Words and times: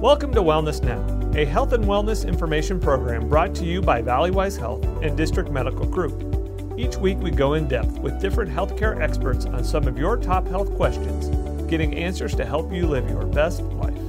Welcome 0.00 0.32
to 0.32 0.40
Wellness 0.40 0.82
Now, 0.82 1.38
a 1.38 1.44
health 1.44 1.74
and 1.74 1.84
wellness 1.84 2.26
information 2.26 2.80
program 2.80 3.28
brought 3.28 3.54
to 3.56 3.66
you 3.66 3.82
by 3.82 4.00
Valleywise 4.00 4.58
Health 4.58 4.82
and 5.02 5.14
District 5.14 5.50
Medical 5.50 5.84
Group. 5.84 6.78
Each 6.78 6.96
week, 6.96 7.18
we 7.18 7.30
go 7.30 7.52
in 7.52 7.68
depth 7.68 7.98
with 7.98 8.18
different 8.18 8.50
healthcare 8.50 8.98
experts 8.98 9.44
on 9.44 9.62
some 9.62 9.86
of 9.86 9.98
your 9.98 10.16
top 10.16 10.48
health 10.48 10.74
questions, 10.74 11.28
getting 11.68 11.94
answers 11.94 12.34
to 12.36 12.46
help 12.46 12.72
you 12.72 12.86
live 12.86 13.10
your 13.10 13.26
best 13.26 13.60
life. 13.60 13.99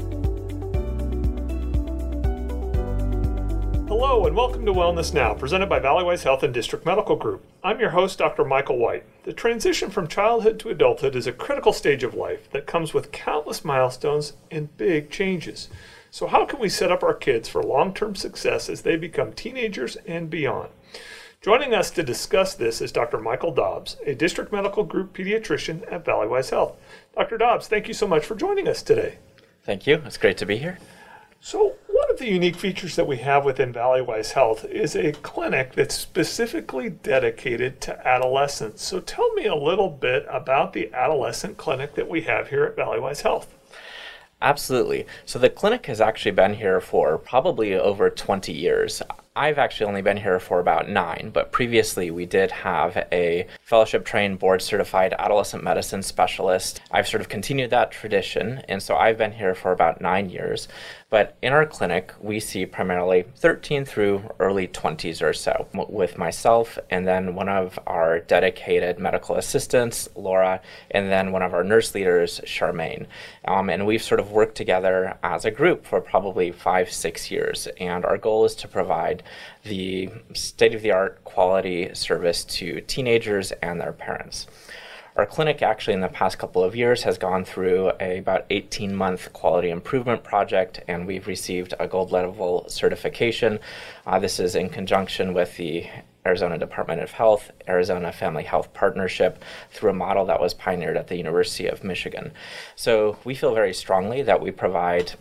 Hello, 4.11 4.27
and 4.27 4.35
welcome 4.35 4.65
to 4.65 4.73
Wellness 4.73 5.13
Now, 5.13 5.33
presented 5.33 5.69
by 5.69 5.79
Valleywise 5.79 6.23
Health 6.23 6.43
and 6.43 6.53
District 6.53 6.85
Medical 6.85 7.15
Group. 7.15 7.45
I'm 7.63 7.79
your 7.79 7.91
host, 7.91 8.17
Dr. 8.17 8.43
Michael 8.43 8.77
White. 8.77 9.05
The 9.23 9.31
transition 9.31 9.89
from 9.89 10.09
childhood 10.09 10.59
to 10.59 10.69
adulthood 10.69 11.15
is 11.15 11.27
a 11.27 11.31
critical 11.31 11.71
stage 11.71 12.03
of 12.03 12.13
life 12.13 12.51
that 12.51 12.67
comes 12.67 12.93
with 12.93 13.13
countless 13.13 13.63
milestones 13.63 14.33
and 14.52 14.75
big 14.75 15.11
changes. 15.11 15.69
So, 16.09 16.27
how 16.27 16.45
can 16.45 16.59
we 16.59 16.67
set 16.67 16.91
up 16.91 17.03
our 17.03 17.13
kids 17.13 17.47
for 17.47 17.63
long 17.63 17.93
term 17.93 18.13
success 18.16 18.67
as 18.67 18.81
they 18.81 18.97
become 18.97 19.31
teenagers 19.31 19.95
and 20.05 20.30
beyond? 20.30 20.71
Joining 21.39 21.73
us 21.73 21.89
to 21.91 22.03
discuss 22.03 22.53
this 22.53 22.81
is 22.81 22.91
Dr. 22.91 23.17
Michael 23.17 23.53
Dobbs, 23.53 23.95
a 24.05 24.13
district 24.13 24.52
medical 24.52 24.83
group 24.83 25.13
pediatrician 25.13 25.89
at 25.89 26.03
Valleywise 26.03 26.49
Health. 26.49 26.75
Dr. 27.16 27.38
Dobbs, 27.38 27.69
thank 27.69 27.88
you 27.88 27.93
so 27.93 28.09
much 28.09 28.25
for 28.25 28.35
joining 28.35 28.67
us 28.67 28.83
today. 28.83 29.19
Thank 29.63 29.88
you. 29.88 30.03
It's 30.05 30.17
great 30.17 30.35
to 30.39 30.45
be 30.45 30.57
here. 30.57 30.80
So, 31.39 31.75
the 32.21 32.30
unique 32.30 32.55
features 32.55 32.95
that 32.95 33.07
we 33.07 33.17
have 33.17 33.43
within 33.43 33.73
Valleywise 33.73 34.34
Health 34.34 34.63
is 34.66 34.95
a 34.95 35.11
clinic 35.11 35.73
that's 35.73 35.95
specifically 35.95 36.88
dedicated 36.88 37.81
to 37.81 38.07
adolescents. 38.07 38.84
So, 38.84 38.99
tell 38.99 39.34
me 39.34 39.47
a 39.47 39.55
little 39.55 39.89
bit 39.89 40.27
about 40.30 40.73
the 40.73 40.94
adolescent 40.94 41.57
clinic 41.57 41.95
that 41.95 42.07
we 42.07 42.21
have 42.21 42.49
here 42.49 42.63
at 42.63 42.75
Valleywise 42.75 43.21
Health. 43.21 43.52
Absolutely. 44.39 45.05
So 45.25 45.38
the 45.38 45.49
clinic 45.49 45.86
has 45.86 46.02
actually 46.02 46.31
been 46.31 46.55
here 46.55 46.81
for 46.81 47.19
probably 47.19 47.75
over 47.75 48.09
20 48.09 48.52
years. 48.52 49.02
I've 49.36 49.59
actually 49.59 49.86
only 49.86 50.02
been 50.02 50.17
here 50.17 50.39
for 50.39 50.59
about 50.59 50.89
nine, 50.89 51.30
but 51.31 51.52
previously 51.52 52.09
we 52.09 52.25
did 52.25 52.49
have 52.49 52.97
a 53.11 53.45
fellowship 53.72 54.03
trained 54.03 54.38
board 54.38 54.61
certified 54.61 55.16
adolescent 55.17 55.64
medicine 55.64 56.03
specialist. 56.03 56.81
I've 56.91 57.08
sort 57.08 57.22
of 57.22 57.30
continued 57.30 57.69
that 57.69 57.89
tradition, 57.89 58.61
and 58.67 58.83
so 58.83 58.97
I've 58.97 59.17
been 59.17 59.31
here 59.31 59.55
for 59.55 59.72
about 59.72 60.02
nine 60.02 60.30
years. 60.30 60.67
But 61.09 61.38
in 61.41 61.52
our 61.52 61.66
clinic, 61.66 62.14
we 62.22 62.39
see 62.39 62.66
primarily 62.66 63.25
13 63.36 63.83
through 63.83 64.30
early 64.39 64.67
20s 64.67 65.22
or 65.22 65.33
so 65.33 65.67
with 65.89 66.17
myself, 66.17 66.80
and 66.89 67.05
then 67.05 67.36
one 67.36 67.49
of 67.49 67.80
our 67.86 68.19
dedicated 68.19 68.97
medical 68.97 69.36
assistants, 69.36 70.08
Laura, 70.16 70.61
and 70.89 71.09
then 71.09 71.33
one 71.33 71.42
of 71.42 71.53
our 71.53 71.66
nurse 71.66 71.94
leaders, 71.94 72.39
Charmaine. 72.45 73.08
Um, 73.45 73.69
and 73.69 73.86
we've 73.86 74.03
sort 74.03 74.22
of 74.22 74.31
worked 74.31 74.55
together 74.55 75.17
as 75.22 75.44
a 75.44 75.52
group 75.52 75.86
for 75.86 75.99
probably 75.99 76.52
five, 76.52 76.92
six 76.92 77.30
years. 77.30 77.67
And 77.77 78.05
our 78.05 78.17
goal 78.17 78.45
is 78.45 78.55
to 78.55 78.69
provide 78.69 79.23
the 79.64 80.09
state 80.33 80.73
of 80.73 80.81
the 80.81 80.92
art 80.92 81.23
quality 81.25 81.94
service 81.94 82.44
to 82.45 82.81
teenagers 82.81 83.52
and 83.62 83.80
their 83.80 83.94
parents. 83.94 84.48
Our 85.17 85.26
clinic 85.26 85.62
actually 85.62 85.95
in 85.95 86.00
the 86.00 86.08
past 86.08 86.40
couple 86.40 86.64
of 86.64 86.73
years 86.73 87.04
has 87.04 87.17
gone 87.17 87.44
through 87.44 87.92
a 88.00 88.20
about 88.20 88.45
18 88.50 88.95
month 88.95 89.34
quality 89.34 89.70
improvement 89.70 90.23
project 90.23 90.80
and 90.88 91.06
we've 91.06 91.28
received 91.28 91.73
a 91.80 91.88
gold 91.88 92.14
level 92.14 92.64
certification. 92.70 93.59
Uh, 94.08 94.20
this 94.20 94.39
is 94.39 94.56
in 94.56 94.70
conjunction 94.70 95.34
with 95.34 95.58
the 95.58 95.86
Arizona 96.26 96.58
Department 96.58 97.02
of 97.02 97.12
Health, 97.12 97.52
Arizona 97.67 98.14
Family 98.14 98.44
Health 98.44 98.73
Partnership 98.73 99.44
through 99.70 99.89
a 99.89 99.94
model 99.94 100.26
that 100.28 100.39
was 100.39 100.54
pioneered 100.54 100.95
at 100.95 101.08
the 101.08 101.17
University 101.17 101.67
of 101.67 101.84
Michigan. 101.84 102.32
So 102.78 103.17
we 103.26 103.36
feel 103.36 103.54
very 103.54 103.73
strongly 103.73 104.22
that 104.22 104.42
we 104.42 104.52
provide 104.52 105.12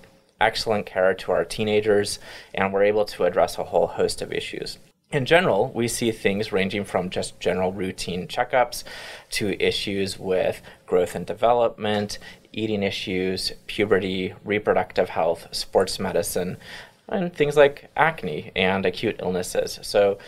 excellent 0.40 0.86
care 0.86 1.14
to 1.14 1.32
our 1.32 1.44
teenagers 1.44 2.20
and 2.54 2.72
we're 2.72 2.84
able 2.84 3.06
to 3.06 3.24
address 3.24 3.58
a 3.58 3.64
whole 3.64 3.88
host 3.88 4.22
of 4.22 4.32
issues 4.32 4.78
in 5.12 5.24
general, 5.24 5.72
we 5.74 5.88
see 5.88 6.12
things 6.12 6.52
ranging 6.52 6.84
from 6.84 7.10
just 7.10 7.40
general 7.40 7.72
routine 7.72 8.28
checkups 8.28 8.84
to 9.30 9.60
issues 9.60 10.18
with 10.18 10.62
growth 10.86 11.16
and 11.16 11.26
development, 11.26 12.18
eating 12.52 12.82
issues, 12.82 13.52
puberty, 13.66 14.34
reproductive 14.44 15.08
health, 15.08 15.48
sports 15.50 15.98
medicine, 15.98 16.56
and 17.08 17.34
things 17.34 17.56
like 17.56 17.90
acne 17.96 18.52
and 18.54 18.86
acute 18.86 19.16
illnesses. 19.20 19.80
So 19.82 20.18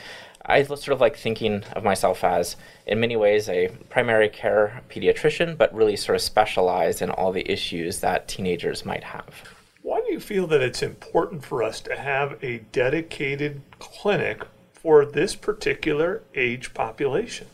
I 0.44 0.65
sort 0.65 0.88
of 0.88 1.00
like 1.00 1.16
thinking 1.16 1.62
of 1.75 1.84
myself 1.84 2.25
as, 2.25 2.56
in 2.84 2.98
many 2.98 3.15
ways, 3.15 3.48
a 3.48 3.69
primary 3.88 4.28
care 4.28 4.82
pediatrician, 4.91 5.56
but 5.56 5.72
really 5.72 5.94
sort 5.94 6.16
of 6.16 6.22
specialized 6.22 7.03
in 7.03 7.10
all 7.10 7.31
the 7.31 7.48
issues 7.48 8.00
that 8.00 8.26
teenagers 8.26 8.84
might 8.84 9.04
have. 9.04 9.44
Why 9.82 10.00
do 10.00 10.12
you 10.12 10.19
feel 10.19 10.48
that 10.48 10.60
it's 10.60 10.82
important 10.82 11.44
for 11.44 11.62
us 11.62 11.81
to 11.82 11.97
have 11.97 12.42
a 12.42 12.59
dedicated 12.72 13.62
clinic 13.78 14.42
for 14.82 15.04
this 15.04 15.34
particular 15.37 16.22
age 16.34 16.75
population? 16.75 17.47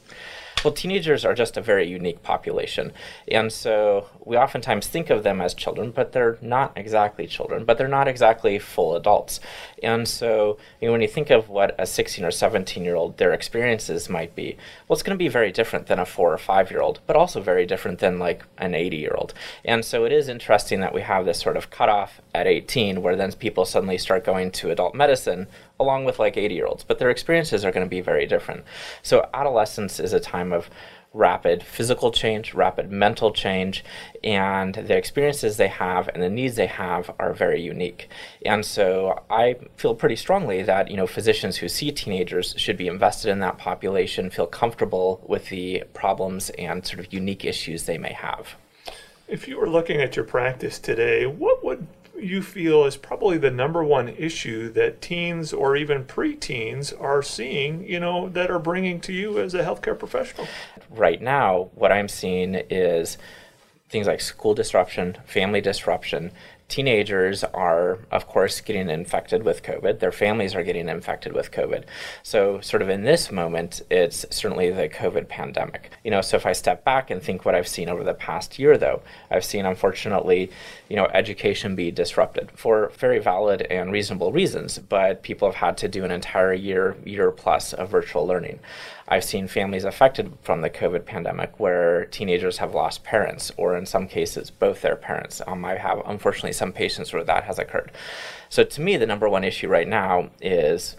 Well, 0.65 0.75
teenagers 0.75 1.25
are 1.25 1.35
just 1.35 1.57
a 1.57 1.61
very 1.61 1.87
unique 1.87 2.23
population. 2.25 2.93
And 3.31 3.53
so 3.53 4.09
we 4.25 4.37
oftentimes 4.37 4.89
think 4.89 5.09
of 5.09 5.23
them 5.23 5.41
as 5.41 5.55
children, 5.55 5.93
but 5.93 6.11
they're 6.11 6.37
not 6.43 6.73
exactly 6.75 7.29
children, 7.29 7.65
but 7.65 7.79
they're 7.79 7.87
not 7.87 8.09
exactly 8.09 8.59
full 8.59 8.97
adults. 8.97 9.39
And 9.85 10.09
so 10.09 10.59
you 10.81 10.89
know, 10.89 10.93
when 10.93 11.01
you 11.01 11.07
think 11.07 11.31
of 11.31 11.49
what 11.49 11.77
a 11.79 11.87
16 11.87 12.25
or 12.25 12.33
17 12.33 12.85
year 12.85 12.97
old, 12.97 13.19
their 13.19 13.33
experiences 13.33 14.09
might 14.09 14.35
be, 14.35 14.57
well, 14.89 14.97
it's 14.97 15.03
going 15.05 15.17
to 15.17 15.23
be 15.23 15.29
very 15.29 15.53
different 15.53 15.87
than 15.87 16.01
a 16.01 16.07
four 16.07 16.33
or 16.33 16.39
five 16.39 16.73
year 16.73 16.81
old, 16.81 17.01
but 17.07 17.15
also 17.15 17.41
very 17.41 17.65
different 17.65 18.01
than 18.01 18.19
like 18.19 18.45
an 18.59 18.75
80 18.75 18.97
year 18.97 19.15
old. 19.17 19.35
And 19.65 19.85
so 19.85 20.05
it 20.05 20.13
is 20.13 20.29
interesting 20.29 20.81
that 20.81 20.95
we 20.95 21.03
have 21.03 21.25
this 21.25 21.41
sort 21.41 21.57
of 21.57 21.71
cutoff 21.71 22.21
at 22.35 22.49
18 22.49 23.01
where 23.01 23.15
then 23.15 23.33
people 23.33 23.65
suddenly 23.65 23.99
start 23.99 24.25
going 24.25 24.51
to 24.53 24.71
adult 24.71 24.95
medicine 24.95 25.47
along 25.81 26.05
with 26.05 26.19
like 26.19 26.37
80 26.37 26.55
year 26.55 26.67
olds, 26.67 26.85
but 26.85 26.99
their 26.99 27.11
experiences 27.11 27.65
are 27.65 27.71
going 27.71 27.87
to 27.87 27.91
be 27.91 28.01
very 28.01 28.27
different. 28.27 28.65
So, 29.03 29.29
adolescence 29.33 30.01
is 30.01 30.13
a 30.13 30.21
time 30.21 30.48
of 30.53 30.71
rapid 31.15 31.63
physical 31.63 32.11
change, 32.11 32.55
rapid 32.55 32.93
mental 32.93 33.33
change, 33.33 33.85
and 34.23 34.75
the 34.75 34.97
experiences 34.97 35.57
they 35.57 35.69
have 35.69 36.09
and 36.09 36.23
the 36.23 36.29
needs 36.29 36.57
they 36.57 36.67
have 36.67 37.11
are 37.19 37.33
very 37.33 37.61
unique. 37.61 38.09
And 38.45 38.65
so 38.65 39.23
I 39.31 39.57
feel 39.77 39.95
pretty 39.95 40.17
strongly 40.17 40.63
that, 40.63 40.91
you 40.91 40.97
know, 40.97 41.07
physicians 41.07 41.57
who 41.57 41.69
see 41.69 41.91
teenagers 41.91 42.55
should 42.57 42.77
be 42.77 42.89
invested 42.89 43.31
in 43.31 43.41
that 43.41 43.59
population, 43.59 44.31
feel 44.31 44.47
comfortable 44.47 45.25
with 45.27 45.49
the 45.49 45.85
problems 45.95 46.51
and 46.51 46.87
sort 46.87 47.01
of 47.01 47.13
unique 47.13 47.45
issues 47.45 47.85
they 47.85 47.99
may 47.99 48.13
have. 48.13 48.55
If 49.27 49.47
you 49.47 49.59
were 49.59 49.69
looking 49.69 50.01
at 50.01 50.17
your 50.17 50.25
practice 50.25 50.79
today, 50.79 51.27
what 51.27 51.63
would 51.65 51.87
you 52.21 52.43
feel 52.43 52.85
is 52.85 52.97
probably 52.97 53.39
the 53.39 53.51
number 53.51 53.83
one 53.83 54.09
issue 54.09 54.71
that 54.73 55.01
teens 55.01 55.53
or 55.53 55.77
even 55.77 56.05
preteens 56.05 56.99
are 57.01 57.23
seeing, 57.23 57.85
you 57.85 58.01
know, 58.01 58.29
that 58.31 58.51
are 58.51 58.59
bringing 58.59 59.01
to 59.03 59.13
you 59.13 59.39
as 59.39 59.55
a 59.55 59.63
healthcare 59.63 59.99
professional? 59.99 60.47
Right 60.91 61.21
now, 61.21 61.71
what 61.75 61.93
I'm 61.93 62.09
seeing 62.09 62.55
is 62.55 63.19
things 63.89 64.07
like 64.07 64.21
school 64.21 64.55
disruption, 64.55 65.17
family 65.27 65.61
disruption, 65.61 66.33
teenagers 66.69 67.45
are, 67.45 67.99
of 68.11 68.27
course, 68.27 68.61
getting 68.61 68.91
infected 68.91 69.43
with 69.43 69.63
COVID. 69.63 70.01
Their 70.01 70.13
families 70.13 70.55
are 70.55 70.63
getting 70.63 70.89
infected 70.89 71.33
with 71.33 71.51
COVID. 71.51 71.85
So, 72.23 72.61
sort 72.61 72.83
of 72.83 72.91
in 72.91 73.05
this 73.05 73.33
moment, 73.33 73.81
it's 73.91 74.27
certainly 74.31 74.71
the 74.71 74.89
COVID 74.89 75.29
pandemic. 75.29 75.91
You 76.05 76.11
know, 76.11 76.21
so 76.21 76.37
if 76.37 76.45
I 76.45 76.53
step 76.53 76.85
back 76.85 77.11
and 77.11 77.23
think 77.23 77.45
what 77.45 77.55
I've 77.55 77.69
seen 77.69 77.89
over 77.89 78.05
the 78.05 78.13
past 78.13 78.59
year, 78.59 78.77
though, 78.77 79.01
I've 79.31 79.45
seen, 79.45 79.65
unfortunately, 79.65 80.51
you 80.89 80.97
know, 80.97 81.07
education 81.07 81.75
be 81.75 81.91
disrupted 81.91 82.51
for 82.51 82.93
very 82.99 83.19
valid 83.19 83.63
and 83.63 83.91
reasonable 83.91 84.33
reasons, 84.33 84.79
but 84.79 85.23
people 85.23 85.49
have 85.49 85.57
had 85.57 85.79
to 85.79 85.89
do 85.89 86.05
an 86.05 86.11
entire 86.11 86.53
year, 86.53 86.97
year 87.05 87.31
plus 87.31 87.73
of 87.73 87.89
virtual 87.89 88.27
learning. 88.27 88.61
I've 89.09 89.25
seen 89.25 89.49
families 89.49 89.85
affected 89.85 90.35
from 90.43 90.61
the 90.61 90.71
COVID 90.71 91.07
pandemic 91.07 91.59
where 91.59 92.05
teenagers 92.07 92.59
have 92.59 92.75
lost 92.75 93.05
parents, 93.05 93.51
or 93.57 93.77
in 93.77 93.87
some 93.87 94.07
cases, 94.07 94.51
both 94.51 94.83
their 94.83 94.97
parents. 94.97 95.41
Um, 95.47 95.65
I 95.65 95.77
have, 95.77 96.03
unfortunately, 96.05 96.53
some 96.53 96.73
patients 96.73 97.13
where 97.13 97.25
that 97.25 97.45
has 97.45 97.59
occurred. 97.59 97.91
So, 98.51 98.65
to 98.65 98.81
me, 98.81 98.97
the 98.97 99.07
number 99.07 99.29
one 99.29 99.45
issue 99.45 99.69
right 99.69 99.89
now 99.89 100.31
is 100.43 100.97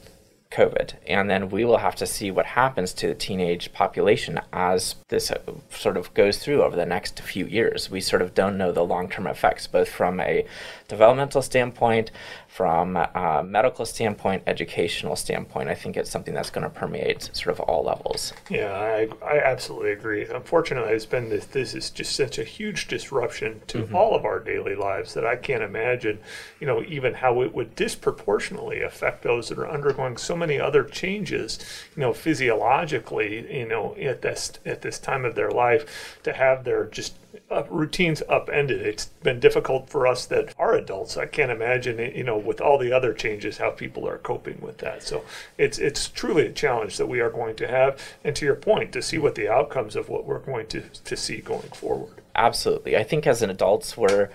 COVID. 0.52 0.94
And 1.06 1.30
then 1.30 1.50
we 1.50 1.64
will 1.64 1.78
have 1.78 1.96
to 1.98 2.08
see 2.08 2.32
what 2.32 2.48
happens 2.48 2.92
to 2.94 3.08
the 3.08 3.14
teenage 3.14 3.72
population 3.72 4.40
as 4.52 4.96
this 5.10 5.30
uh, 5.30 5.38
sort 5.70 5.96
of 5.96 6.12
goes 6.16 6.40
through 6.40 6.64
over 6.64 6.76
the 6.76 6.88
next 6.88 7.20
few 7.20 7.46
years. 7.46 7.92
We 7.92 8.02
sort 8.02 8.24
of 8.24 8.34
don't 8.34 8.58
know 8.58 8.72
the 8.72 8.84
long 8.84 9.10
term 9.10 9.28
effects, 9.28 9.68
both 9.68 9.90
from 9.90 10.20
a 10.20 10.46
developmental 10.88 11.44
standpoint, 11.44 12.10
from 12.50 12.98
a 12.98 13.44
medical 13.46 13.86
standpoint, 13.86 14.42
educational 14.48 15.16
standpoint. 15.16 15.70
I 15.70 15.76
think 15.76 15.96
it's 15.96 16.10
something 16.10 16.34
that's 16.34 16.50
going 16.50 16.64
to 16.64 16.70
permeate 16.70 17.30
sort 17.32 17.56
of 17.56 17.60
all 17.60 17.84
levels. 17.84 18.34
Yeah, 18.50 18.74
I, 18.74 19.08
I 19.24 19.38
absolutely 19.38 19.92
agree. 19.92 20.26
Unfortunately, 20.26 20.92
it's 20.92 21.06
been 21.06 21.30
this, 21.30 21.46
this 21.46 21.76
is 21.76 21.92
just 21.92 22.16
such 22.16 22.40
a 22.40 22.44
huge 22.44 22.88
disruption 22.88 23.62
to 23.68 23.84
mm-hmm. 23.84 23.96
all 23.96 24.16
of 24.16 24.26
our 24.26 24.40
daily 24.40 24.74
lives 24.74 25.14
that 25.14 25.28
I 25.28 25.36
can't 25.36 25.62
imagine, 25.62 26.20
you 26.60 26.66
know, 26.66 26.84
even 26.88 27.14
how 27.14 27.44
it 27.44 27.54
would 27.54 27.76
disproportionately 27.76 28.82
affect 28.82 29.22
those 29.22 29.50
that 29.50 29.60
are 29.60 29.70
undergoing 29.70 30.18
so 30.18 30.36
many 30.36 30.60
other 30.60 30.84
changes, 30.84 31.60
you 31.96 32.02
know, 32.02 32.14
physiologically, 32.14 33.60
you 33.60 33.68
know, 33.68 33.96
at 33.96 34.24
this 34.24 34.54
at 34.66 34.82
this 34.82 34.98
time 34.98 35.24
of 35.24 35.36
their 35.36 35.52
life 35.52 36.18
to 36.24 36.34
have 36.34 36.64
their 36.64 36.86
just 36.86 37.14
uh, 37.52 37.64
routines 37.70 38.22
upended. 38.30 38.82
It's 38.82 39.06
been 39.24 39.40
difficult 39.40 39.90
for 39.90 40.08
us 40.08 40.26
that 40.28 40.54
are 40.58 40.74
adults. 40.74 41.18
I 41.18 41.26
can't 41.26 41.52
imagine, 41.52 42.00
you 42.16 42.24
know, 42.24 42.38
with 42.38 42.62
all 42.62 42.78
the 42.78 42.92
other 42.92 43.14
changes, 43.14 43.58
how 43.58 43.72
people 43.72 44.08
are 44.08 44.18
coping 44.18 44.60
with 44.62 44.80
that. 44.80 45.04
So 45.04 45.24
it's 45.58 45.78
it's 45.78 46.08
truly 46.08 46.48
a 46.48 46.52
challenge 46.52 46.98
that 46.98 47.08
we 47.08 47.20
are 47.20 47.30
going 47.30 47.56
to 47.58 47.68
have. 47.68 48.00
And 48.24 48.36
to 48.36 48.46
your 48.46 48.56
point, 48.56 48.92
to 48.94 49.02
see 49.02 49.18
what 49.18 49.36
the 49.36 49.50
outcomes 49.50 49.96
of 49.96 50.10
what 50.10 50.26
we're 50.26 50.40
going 50.40 50.68
to 50.68 50.82
to 50.82 51.18
see 51.18 51.38
going 51.38 51.70
forward. 51.70 52.22
Absolutely, 52.36 52.96
I 52.98 53.04
think 53.04 53.28
as 53.28 53.42
an 53.42 53.50
adults, 53.50 53.98
we're 53.98 54.30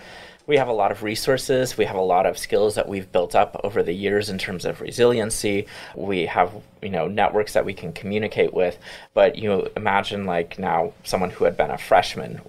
we 0.47 0.59
have 0.59 0.69
a 0.69 0.73
lot 0.73 0.93
of 0.93 1.03
resources. 1.03 1.79
We 1.79 1.87
have 1.87 1.97
a 1.97 2.03
lot 2.03 2.27
of 2.27 2.37
skills 2.37 2.75
that 2.75 2.89
we've 2.89 3.11
built 3.11 3.35
up 3.35 3.59
over 3.65 3.83
the 3.83 3.95
years 3.95 4.29
in 4.29 4.37
terms 4.37 4.67
of 4.67 4.81
resiliency. 4.81 5.67
We 5.95 6.27
have, 6.27 6.53
you 6.83 6.91
know, 6.91 7.09
networks 7.09 7.55
that 7.55 7.65
we 7.65 7.73
can 7.73 7.95
communicate 7.95 8.53
with. 8.53 8.79
But 9.15 9.39
you 9.39 9.71
imagine 9.75 10.27
like 10.27 10.59
now 10.59 10.93
someone 11.03 11.31
who 11.31 11.45
had 11.45 11.57
been 11.57 11.71
a 11.71 11.79
freshman 11.79 12.43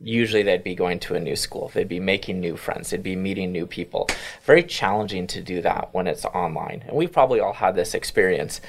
usually 0.00 0.42
they'd 0.42 0.62
be 0.62 0.74
going 0.74 1.00
to 1.00 1.14
a 1.14 1.20
new 1.20 1.36
school. 1.36 1.70
They'd 1.74 1.88
be 1.88 2.00
making 2.00 2.40
new 2.40 2.56
friends. 2.56 2.90
They'd 2.90 3.02
be 3.02 3.16
meeting 3.16 3.50
new 3.50 3.66
people. 3.66 4.08
Very 4.44 4.62
challenging 4.62 5.26
to 5.28 5.42
do 5.42 5.60
that 5.62 5.88
when 5.92 6.06
it's 6.06 6.24
online. 6.24 6.84
And 6.86 6.96
we've 6.96 7.12
probably 7.12 7.40
all 7.40 7.52
had 7.52 7.74
this 7.74 7.94
experience 7.94 8.60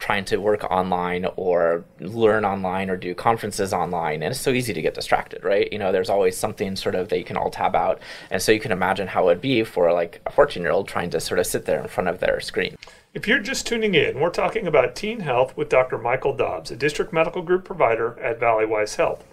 trying 0.00 0.24
to 0.24 0.36
work 0.38 0.64
online 0.64 1.24
or 1.36 1.84
learn 2.00 2.44
online 2.44 2.90
or 2.90 2.96
do 2.96 3.14
conferences 3.14 3.72
online 3.72 4.22
and 4.22 4.32
it's 4.32 4.40
so 4.40 4.50
easy 4.50 4.74
to 4.74 4.82
get 4.82 4.92
distracted 4.92 5.42
right? 5.44 5.72
You 5.72 5.78
know 5.78 5.92
there's 5.92 6.10
always 6.10 6.36
something 6.36 6.74
sort 6.76 6.96
of 6.96 7.08
that 7.08 7.18
you 7.18 7.24
can 7.24 7.36
all 7.36 7.50
tab 7.50 7.76
out. 7.76 8.00
And 8.30 8.42
so 8.42 8.50
you 8.50 8.60
can 8.60 8.72
imagine 8.72 9.06
how 9.06 9.22
it 9.22 9.26
would 9.26 9.40
be 9.40 9.62
for 9.62 9.92
like 9.92 10.20
a 10.26 10.32
14 10.32 10.62
year 10.62 10.72
old 10.72 10.88
trying 10.88 11.10
to 11.10 11.20
sort 11.20 11.38
of 11.38 11.46
sit 11.46 11.64
there 11.64 11.80
in 11.80 11.88
front 11.88 12.08
of 12.08 12.18
their 12.18 12.40
screen. 12.40 12.76
If 13.14 13.28
you're 13.28 13.38
just 13.38 13.66
tuning 13.66 13.94
in, 13.94 14.18
we're 14.18 14.30
talking 14.30 14.66
about 14.66 14.96
teen 14.96 15.20
health 15.20 15.56
with 15.56 15.68
Dr. 15.68 15.98
Michael 15.98 16.36
Dobbs, 16.36 16.72
a 16.72 16.76
district 16.76 17.12
medical 17.12 17.42
group 17.42 17.64
provider 17.64 18.18
at 18.18 18.40
Valleywise 18.40 18.96
Health. 18.96 19.24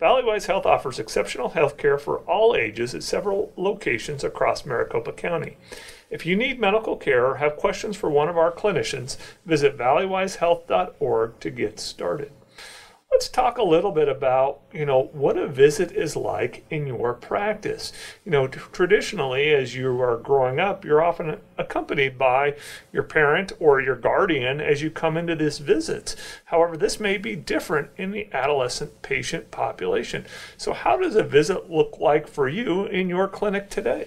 Valleywise 0.00 0.46
Health 0.46 0.64
offers 0.64 1.00
exceptional 1.00 1.48
health 1.50 1.76
care 1.76 1.98
for 1.98 2.18
all 2.18 2.54
ages 2.54 2.94
at 2.94 3.02
several 3.02 3.52
locations 3.56 4.22
across 4.22 4.64
Maricopa 4.64 5.12
County. 5.12 5.56
If 6.08 6.24
you 6.24 6.36
need 6.36 6.60
medical 6.60 6.96
care 6.96 7.26
or 7.26 7.36
have 7.36 7.56
questions 7.56 7.96
for 7.96 8.08
one 8.08 8.28
of 8.28 8.38
our 8.38 8.52
clinicians, 8.52 9.16
visit 9.44 9.76
valleywisehealth.org 9.76 11.40
to 11.40 11.50
get 11.50 11.80
started. 11.80 12.30
Let's 13.18 13.28
talk 13.28 13.58
a 13.58 13.64
little 13.64 13.90
bit 13.90 14.08
about, 14.08 14.60
you 14.72 14.86
know, 14.86 15.10
what 15.12 15.36
a 15.36 15.48
visit 15.48 15.90
is 15.90 16.14
like 16.14 16.64
in 16.70 16.86
your 16.86 17.14
practice. 17.14 17.92
You 18.24 18.30
know, 18.30 18.46
t- 18.46 18.60
traditionally 18.70 19.50
as 19.52 19.74
you 19.74 20.00
are 20.00 20.18
growing 20.18 20.60
up, 20.60 20.84
you're 20.84 21.02
often 21.02 21.40
accompanied 21.58 22.16
by 22.16 22.54
your 22.92 23.02
parent 23.02 23.50
or 23.58 23.80
your 23.80 23.96
guardian 23.96 24.60
as 24.60 24.82
you 24.82 24.90
come 24.92 25.16
into 25.16 25.34
this 25.34 25.58
visit. 25.58 26.14
However, 26.44 26.76
this 26.76 27.00
may 27.00 27.18
be 27.18 27.34
different 27.34 27.90
in 27.96 28.12
the 28.12 28.28
adolescent 28.32 29.02
patient 29.02 29.50
population. 29.50 30.24
So 30.56 30.72
how 30.72 30.96
does 30.96 31.16
a 31.16 31.24
visit 31.24 31.68
look 31.68 31.98
like 31.98 32.28
for 32.28 32.48
you 32.48 32.84
in 32.84 33.08
your 33.08 33.26
clinic 33.26 33.68
today? 33.68 34.06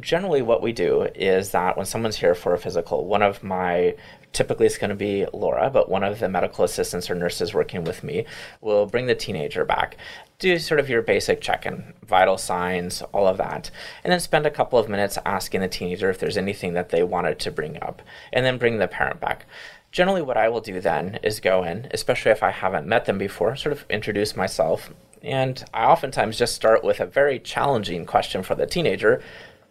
generally 0.00 0.42
what 0.42 0.62
we 0.62 0.72
do 0.72 1.02
is 1.14 1.50
that 1.52 1.76
when 1.76 1.86
someone's 1.86 2.16
here 2.16 2.34
for 2.34 2.54
a 2.54 2.58
physical, 2.58 3.06
one 3.06 3.22
of 3.22 3.42
my 3.42 3.94
typically 4.32 4.66
it's 4.66 4.78
going 4.78 4.90
to 4.90 4.96
be 4.96 5.26
Laura, 5.32 5.70
but 5.70 5.88
one 5.88 6.04
of 6.04 6.18
the 6.18 6.28
medical 6.28 6.64
assistants 6.64 7.10
or 7.10 7.14
nurses 7.14 7.54
working 7.54 7.84
with 7.84 8.02
me 8.02 8.24
will 8.60 8.86
bring 8.86 9.06
the 9.06 9.14
teenager 9.14 9.64
back, 9.64 9.96
do 10.38 10.58
sort 10.58 10.80
of 10.80 10.88
your 10.88 11.02
basic 11.02 11.40
check 11.40 11.66
in, 11.66 11.94
vital 12.04 12.38
signs, 12.38 13.02
all 13.12 13.26
of 13.26 13.38
that, 13.38 13.70
and 14.04 14.12
then 14.12 14.20
spend 14.20 14.46
a 14.46 14.50
couple 14.50 14.78
of 14.78 14.88
minutes 14.88 15.18
asking 15.26 15.60
the 15.60 15.68
teenager 15.68 16.10
if 16.10 16.18
there's 16.18 16.36
anything 16.36 16.74
that 16.74 16.90
they 16.90 17.02
wanted 17.02 17.38
to 17.38 17.50
bring 17.50 17.80
up, 17.82 18.02
and 18.32 18.46
then 18.46 18.58
bring 18.58 18.78
the 18.78 18.88
parent 18.88 19.20
back. 19.20 19.46
Generally, 19.90 20.22
what 20.22 20.36
I 20.36 20.48
will 20.48 20.60
do 20.60 20.80
then 20.80 21.18
is 21.22 21.40
go 21.40 21.64
in, 21.64 21.88
especially 21.92 22.30
if 22.30 22.42
I 22.42 22.50
haven't 22.50 22.86
met 22.86 23.06
them 23.06 23.18
before, 23.18 23.56
sort 23.56 23.72
of 23.72 23.84
introduce 23.88 24.36
myself. 24.36 24.90
And 25.22 25.64
I 25.74 25.84
oftentimes 25.86 26.38
just 26.38 26.54
start 26.54 26.84
with 26.84 27.00
a 27.00 27.06
very 27.06 27.38
challenging 27.38 28.04
question 28.06 28.42
for 28.42 28.54
the 28.54 28.66
teenager 28.66 29.22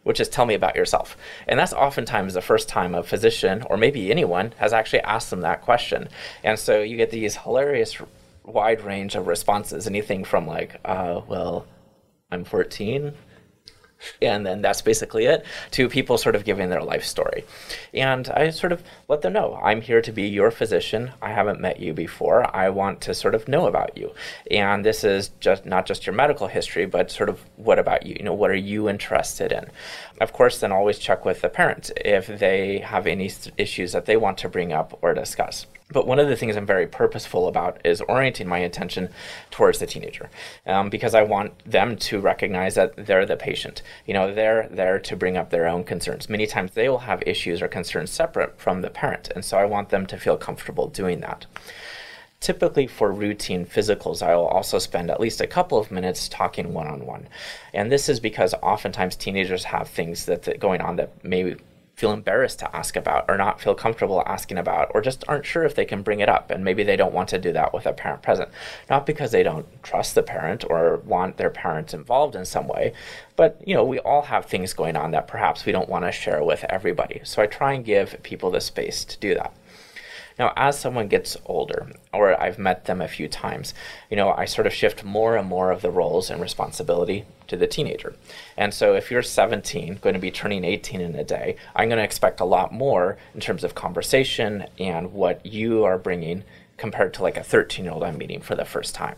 which 0.08 0.22
is 0.22 0.30
tell 0.30 0.46
me 0.46 0.54
about 0.54 0.78
yourself. 0.78 1.18
And 1.50 1.60
that's 1.60 1.74
oftentimes 1.74 2.34
the 2.34 2.42
first 2.42 2.70
time 2.70 2.96
a 2.96 3.04
physician, 3.04 3.64
or 3.70 3.76
maybe 3.76 4.10
anyone, 4.10 4.54
has 4.56 4.72
actually 4.72 5.02
asked 5.02 5.30
them 5.30 5.42
that 5.42 5.62
question. 5.62 6.08
And 6.46 6.58
so 6.58 6.82
you 6.82 6.96
get 6.96 7.12
these 7.12 7.36
hilarious 7.36 7.98
wide 8.46 8.80
range 8.80 9.16
of 9.16 9.28
responses, 9.28 9.86
anything 9.86 10.24
from 10.24 10.48
like, 10.48 10.80
uh, 10.86 11.20
well, 11.28 11.68
I'm 12.32 12.46
14, 12.46 13.14
and 14.22 14.46
then 14.46 14.62
that's 14.62 14.82
basically 14.82 15.26
it 15.26 15.46
to 15.72 15.90
people 15.90 16.18
sort 16.18 16.36
of 16.36 16.46
giving 16.46 16.70
their 16.70 16.84
life 16.84 17.04
story. 17.04 17.46
And 17.94 18.30
i 18.30 18.50
sort 18.50 18.72
of 18.72 18.84
let 19.08 19.22
them 19.22 19.34
know 19.34 19.60
i'm 19.64 19.82
here 19.82 20.02
to 20.02 20.12
be 20.12 20.28
your 20.28 20.52
physician. 20.52 21.12
I 21.22 21.30
haven't 21.30 21.60
met 21.60 21.80
you 21.80 21.94
before. 21.94 22.56
I 22.56 22.70
want 22.70 23.02
to 23.02 23.14
sort 23.14 23.36
of 23.36 23.48
know 23.48 23.68
about 23.68 23.98
you. 23.98 24.14
And 24.52 24.86
this 24.86 25.04
is 25.04 25.32
just 25.40 25.66
not 25.66 25.86
just 25.86 26.06
your 26.06 26.16
medical 26.16 26.48
history 26.48 26.86
but 26.86 27.12
sort 27.12 27.30
of 27.30 27.42
what 27.56 27.80
about 27.80 28.06
you? 28.06 28.16
You 28.18 28.26
know 28.26 28.34
what 28.34 28.52
are 28.52 28.56
you 28.56 28.90
interested 28.90 29.52
in? 29.52 29.66
Of 30.20 30.34
course 30.34 30.60
then 30.60 30.72
always 30.72 31.00
check 31.00 31.26
with 31.26 31.42
the 31.42 31.50
parents 31.50 31.92
if 31.98 32.28
they 32.28 32.80
have 32.80 33.08
any 33.08 33.32
issues 33.58 33.92
that 33.92 34.06
they 34.06 34.18
want 34.18 34.38
to 34.40 34.50
bring 34.50 34.72
up 34.74 34.98
or 35.02 35.14
discuss 35.14 35.66
but 35.90 36.06
one 36.06 36.20
of 36.20 36.28
the 36.28 36.36
things 36.36 36.58
I'm 36.58 36.66
very 36.66 36.88
purposeful 36.88 37.48
about 37.48 37.80
is 37.86 38.02
orienting 38.02 38.48
my 38.48 38.60
attention 38.60 39.10
towards 39.52 39.80
the 39.80 39.88
teenager 39.88 40.30
um, 40.66 40.90
because 40.90 41.16
I 41.16 41.24
want 41.24 41.58
them 41.66 41.96
to 41.98 42.20
recognize 42.20 42.76
that 42.76 43.06
they're 43.06 43.26
the 43.26 43.38
patient. 43.38 43.82
You 44.06 44.14
know, 44.14 44.34
they're 44.34 44.68
there 44.70 45.00
to 45.00 45.16
bring 45.16 45.38
up 45.38 45.50
their 45.50 45.68
own 45.68 45.84
concerns. 45.84 46.30
Many 46.30 46.46
times 46.46 46.72
they 46.72 46.90
will 46.90 47.00
have 47.00 47.24
issues 47.26 47.62
or 47.62 47.68
concerns 47.68 48.12
separate 48.12 48.60
from 48.60 48.82
the 48.82 48.90
parent, 48.90 49.32
and 49.34 49.46
so 49.46 49.58
I 49.58 49.66
want 49.66 49.90
them 49.90 50.06
to 50.08 50.18
feel 50.18 50.38
comfortable 50.38 50.88
doing 50.88 51.22
that. 51.22 51.46
Typically, 52.40 52.86
for 52.86 53.12
routine 53.12 53.66
physicals, 53.66 54.22
I 54.22 54.36
will 54.36 54.46
also 54.46 54.78
spend 54.78 55.10
at 55.10 55.20
least 55.20 55.42
a 55.42 55.48
couple 55.48 55.80
of 55.80 55.90
minutes 55.90 56.30
talking 56.30 56.72
one 56.72 56.86
on 56.86 57.06
one. 57.06 57.28
And 57.74 57.92
this 57.92 58.10
is 58.10 58.20
because 58.20 58.54
oftentimes 58.62 59.16
teenagers 59.16 59.64
have 59.64 59.90
things 59.90 60.26
that, 60.26 60.44
that 60.44 60.60
going 60.60 60.80
on 60.80 60.98
that 60.98 61.24
may 61.24 61.56
feel 61.98 62.12
embarrassed 62.14 62.60
to 62.60 62.76
ask 62.76 62.96
about 62.96 63.26
or 63.28 63.38
not 63.38 63.60
feel 63.60 63.76
comfortable 63.76 64.24
asking 64.26 64.58
about 64.58 64.92
or 64.94 65.02
just 65.02 65.26
aren't 65.28 65.46
sure 65.46 65.64
if 65.64 65.76
they 65.76 65.84
can 65.84 66.04
bring 66.04 66.20
it 66.20 66.30
up. 66.30 66.52
And 66.52 66.64
maybe 66.64 66.84
they 66.84 66.96
don't 66.96 67.14
want 67.14 67.28
to 67.30 67.40
do 67.40 67.52
that 67.54 67.74
with 67.74 67.86
a 67.86 67.92
parent 67.92 68.22
present. 68.22 68.50
Not 68.90 69.06
because 69.06 69.32
they 69.32 69.44
don't 69.44 69.66
trust 69.84 70.16
the 70.16 70.24
parent 70.24 70.64
or 70.70 70.98
want 70.98 71.38
their 71.38 71.50
parents 71.50 71.94
involved 71.94 72.36
in 72.36 72.46
some 72.46 72.68
way 72.68 72.94
but 73.38 73.62
you 73.66 73.74
know 73.74 73.86
we 73.86 74.00
all 74.00 74.24
have 74.24 74.46
things 74.46 74.74
going 74.74 74.98
on 74.98 75.12
that 75.12 75.28
perhaps 75.28 75.66
we 75.66 75.72
don't 75.72 75.88
want 75.88 76.04
to 76.04 76.12
share 76.12 76.44
with 76.44 76.66
everybody. 76.66 77.22
So 77.24 77.42
i 77.42 77.46
try 77.46 77.74
and 77.74 77.86
give 77.86 78.22
people 78.24 78.52
the 78.52 78.60
space 78.60 79.06
to 79.06 79.18
do 79.20 79.34
that. 79.36 79.56
Now, 80.38 80.54
as 80.56 80.80
someone 80.80 81.08
gets 81.08 81.36
older, 81.46 81.94
or 82.14 82.40
I've 82.40 82.60
met 82.60 82.86
them 82.86 83.02
a 83.02 83.08
few 83.08 83.28
times, 83.28 83.74
you 84.12 84.16
know, 84.16 84.32
I 84.32 84.46
sort 84.46 84.68
of 84.68 84.74
shift 84.74 85.04
more 85.04 85.36
and 85.36 85.48
more 85.48 85.72
of 85.72 85.82
the 85.82 85.90
roles 85.90 86.30
and 86.30 86.40
responsibility 86.40 87.26
to 87.48 87.58
the 87.58 87.68
teenager. 87.68 88.16
And 88.56 88.74
so 88.74 88.96
if 88.96 89.12
you're 89.12 89.24
17, 89.24 90.00
going 90.02 90.14
to 90.14 90.20
be 90.20 90.32
turning 90.32 90.64
18 90.64 91.02
in 91.02 91.16
a 91.16 91.24
day, 91.24 91.56
I'm 91.76 91.90
going 91.90 91.98
to 91.98 92.04
expect 92.04 92.40
a 92.40 92.46
lot 92.46 92.74
more 92.74 93.18
in 93.34 93.40
terms 93.40 93.64
of 93.64 93.76
conversation 93.76 94.66
and 94.80 95.14
what 95.14 95.46
you 95.46 95.84
are 95.84 95.98
bringing 95.98 96.44
compared 96.78 97.14
to 97.16 97.24
like 97.24 97.38
a 97.38 97.44
13 97.44 97.86
year 97.86 97.94
old 97.94 98.04
I'm 98.04 98.18
meeting 98.18 98.42
for 98.42 98.56
the 98.56 98.66
first 98.66 98.94
time 98.94 99.18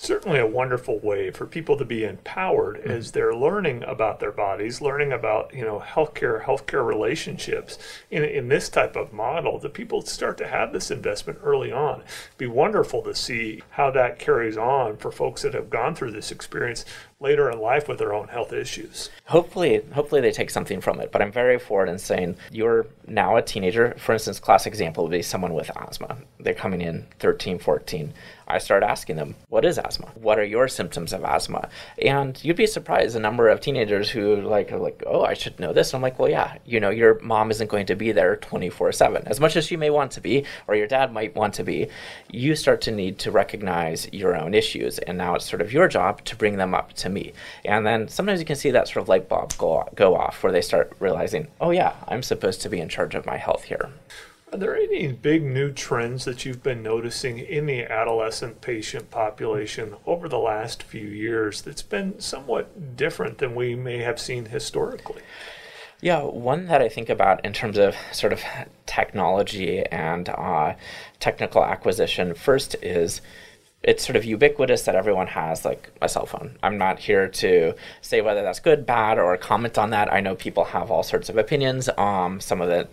certainly 0.00 0.38
a 0.38 0.46
wonderful 0.46 0.98
way 1.00 1.30
for 1.30 1.44
people 1.44 1.76
to 1.76 1.84
be 1.84 2.04
empowered 2.04 2.78
mm-hmm. 2.78 2.90
as 2.90 3.12
they're 3.12 3.34
learning 3.34 3.84
about 3.84 4.18
their 4.18 4.32
bodies, 4.32 4.80
learning 4.80 5.12
about 5.12 5.52
you 5.54 5.62
know 5.62 5.82
healthcare, 5.86 6.42
healthcare 6.42 6.84
relationships 6.84 7.78
in 8.10 8.24
in 8.24 8.48
this 8.48 8.68
type 8.68 8.96
of 8.96 9.12
model. 9.12 9.58
That 9.58 9.74
people 9.74 10.00
start 10.02 10.38
to 10.38 10.48
have 10.48 10.72
this 10.72 10.90
investment 10.90 11.38
early 11.42 11.70
on. 11.70 12.00
It'd 12.00 12.38
be 12.38 12.46
wonderful 12.46 13.02
to 13.02 13.14
see 13.14 13.62
how 13.70 13.90
that 13.92 14.18
carries 14.18 14.56
on 14.56 14.96
for 14.96 15.12
folks 15.12 15.42
that 15.42 15.54
have 15.54 15.70
gone 15.70 15.94
through 15.94 16.12
this 16.12 16.30
experience 16.30 16.84
later 17.20 17.50
in 17.50 17.60
life 17.60 17.86
with 17.86 17.98
their 17.98 18.14
own 18.14 18.28
health 18.28 18.52
issues. 18.52 19.10
Hopefully, 19.26 19.82
hopefully 19.92 20.22
they 20.22 20.32
take 20.32 20.50
something 20.50 20.80
from 20.80 21.00
it. 21.00 21.12
But 21.12 21.20
I'm 21.20 21.30
very 21.30 21.58
for 21.58 21.86
it 21.86 21.90
in 21.90 21.98
saying 21.98 22.36
you're 22.50 22.86
now 23.06 23.36
a 23.36 23.42
teenager. 23.42 23.94
For 23.98 24.12
instance, 24.12 24.40
classic 24.40 24.72
example 24.72 25.04
would 25.04 25.12
be 25.12 25.22
someone 25.22 25.52
with 25.52 25.70
asthma. 25.76 26.16
They're 26.38 26.54
coming 26.54 26.80
in 26.80 27.06
13, 27.18 27.58
14. 27.58 28.12
I 28.50 28.58
start 28.58 28.82
asking 28.82 29.16
them, 29.16 29.36
what 29.48 29.64
is 29.64 29.78
asthma? 29.78 30.08
What 30.14 30.38
are 30.38 30.44
your 30.44 30.68
symptoms 30.68 31.12
of 31.12 31.24
asthma? 31.24 31.68
And 32.00 32.42
you'd 32.44 32.56
be 32.56 32.66
surprised 32.66 33.14
the 33.14 33.20
number 33.20 33.48
of 33.48 33.60
teenagers 33.60 34.10
who 34.10 34.36
like 34.36 34.72
are 34.72 34.78
like, 34.78 35.02
oh, 35.06 35.22
I 35.22 35.34
should 35.34 35.58
know 35.60 35.72
this. 35.72 35.92
And 35.92 35.98
I'm 35.98 36.02
like, 36.02 36.18
well, 36.18 36.30
yeah, 36.30 36.56
you 36.64 36.80
know, 36.80 36.90
your 36.90 37.20
mom 37.20 37.50
isn't 37.50 37.70
going 37.70 37.86
to 37.86 37.94
be 37.94 38.12
there 38.12 38.36
24 38.36 38.92
7. 38.92 39.22
As 39.26 39.40
much 39.40 39.56
as 39.56 39.66
she 39.66 39.76
may 39.76 39.90
want 39.90 40.12
to 40.12 40.20
be, 40.20 40.44
or 40.66 40.74
your 40.74 40.86
dad 40.86 41.12
might 41.12 41.34
want 41.34 41.54
to 41.54 41.64
be, 41.64 41.88
you 42.30 42.54
start 42.54 42.80
to 42.82 42.90
need 42.90 43.18
to 43.20 43.30
recognize 43.30 44.08
your 44.12 44.36
own 44.36 44.54
issues. 44.54 44.98
And 44.98 45.18
now 45.18 45.34
it's 45.34 45.48
sort 45.48 45.62
of 45.62 45.72
your 45.72 45.88
job 45.88 46.24
to 46.24 46.36
bring 46.36 46.56
them 46.56 46.74
up 46.74 46.92
to 46.94 47.08
me. 47.08 47.32
And 47.64 47.86
then 47.86 48.08
sometimes 48.08 48.40
you 48.40 48.46
can 48.46 48.56
see 48.56 48.70
that 48.70 48.88
sort 48.88 49.02
of 49.02 49.08
light 49.08 49.28
bulb 49.28 49.56
go, 49.56 49.88
go 49.94 50.16
off 50.16 50.42
where 50.42 50.52
they 50.52 50.62
start 50.62 50.92
realizing, 50.98 51.48
oh, 51.60 51.70
yeah, 51.70 51.94
I'm 52.08 52.22
supposed 52.22 52.60
to 52.62 52.68
be 52.68 52.80
in 52.80 52.88
charge 52.88 53.14
of 53.14 53.26
my 53.26 53.36
health 53.36 53.64
here. 53.64 53.90
Are 54.52 54.58
there 54.58 54.76
any 54.76 55.06
big 55.12 55.44
new 55.44 55.70
trends 55.70 56.24
that 56.24 56.44
you've 56.44 56.62
been 56.62 56.82
noticing 56.82 57.38
in 57.38 57.66
the 57.66 57.84
adolescent 57.84 58.60
patient 58.60 59.08
population 59.08 59.94
over 60.06 60.28
the 60.28 60.40
last 60.40 60.82
few 60.82 61.06
years 61.06 61.62
that's 61.62 61.82
been 61.82 62.18
somewhat 62.18 62.96
different 62.96 63.38
than 63.38 63.54
we 63.54 63.76
may 63.76 63.98
have 63.98 64.18
seen 64.18 64.46
historically? 64.46 65.22
Yeah, 66.00 66.22
one 66.22 66.66
that 66.66 66.82
I 66.82 66.88
think 66.88 67.08
about 67.08 67.44
in 67.44 67.52
terms 67.52 67.78
of 67.78 67.94
sort 68.10 68.32
of 68.32 68.42
technology 68.86 69.86
and 69.86 70.28
uh, 70.28 70.74
technical 71.20 71.64
acquisition 71.64 72.34
first 72.34 72.74
is 72.82 73.20
it's 73.84 74.04
sort 74.04 74.16
of 74.16 74.24
ubiquitous 74.24 74.82
that 74.82 74.96
everyone 74.96 75.28
has 75.28 75.64
like 75.64 75.90
a 76.02 76.08
cell 76.08 76.26
phone. 76.26 76.58
I'm 76.60 76.76
not 76.76 76.98
here 76.98 77.28
to 77.28 77.74
say 78.00 78.20
whether 78.20 78.42
that's 78.42 78.60
good, 78.60 78.84
bad, 78.84 79.18
or 79.18 79.36
comment 79.36 79.78
on 79.78 79.90
that. 79.90 80.12
I 80.12 80.20
know 80.20 80.34
people 80.34 80.64
have 80.64 80.90
all 80.90 81.04
sorts 81.04 81.28
of 81.28 81.38
opinions. 81.38 81.88
Um, 81.96 82.40
some 82.40 82.60
of 82.60 82.68
it 82.68 82.90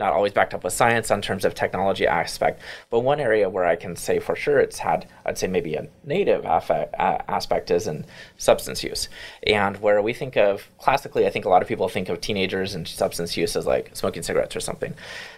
not 0.00 0.12
always 0.12 0.32
backed 0.32 0.54
up 0.54 0.64
with 0.64 0.72
science 0.72 1.10
in 1.10 1.22
terms 1.22 1.44
of 1.44 1.54
technology 1.54 2.06
aspect. 2.06 2.60
But 2.88 3.00
one 3.00 3.20
area 3.20 3.48
where 3.48 3.66
I 3.66 3.76
can 3.76 3.94
say 3.94 4.18
for 4.18 4.34
sure 4.34 4.58
it's 4.58 4.78
had, 4.78 5.06
I'd 5.26 5.38
say 5.38 5.46
maybe 5.46 5.74
a 5.74 5.86
native 6.04 6.44
aspect 6.46 7.70
is 7.70 7.86
in 7.86 8.06
substance 8.38 8.82
use. 8.82 9.08
And 9.46 9.76
where 9.80 10.00
we 10.02 10.14
think 10.14 10.36
of, 10.36 10.66
classically, 10.78 11.26
I 11.26 11.30
think 11.30 11.44
a 11.44 11.50
lot 11.50 11.62
of 11.62 11.68
people 11.68 11.88
think 11.88 12.08
of 12.08 12.20
teenagers 12.20 12.74
and 12.74 12.88
substance 12.88 13.36
use 13.36 13.54
as 13.54 13.66
like 13.66 13.90
smoking 13.94 14.22
cigarettes 14.22 14.56
or 14.56 14.60
something. 14.60 14.94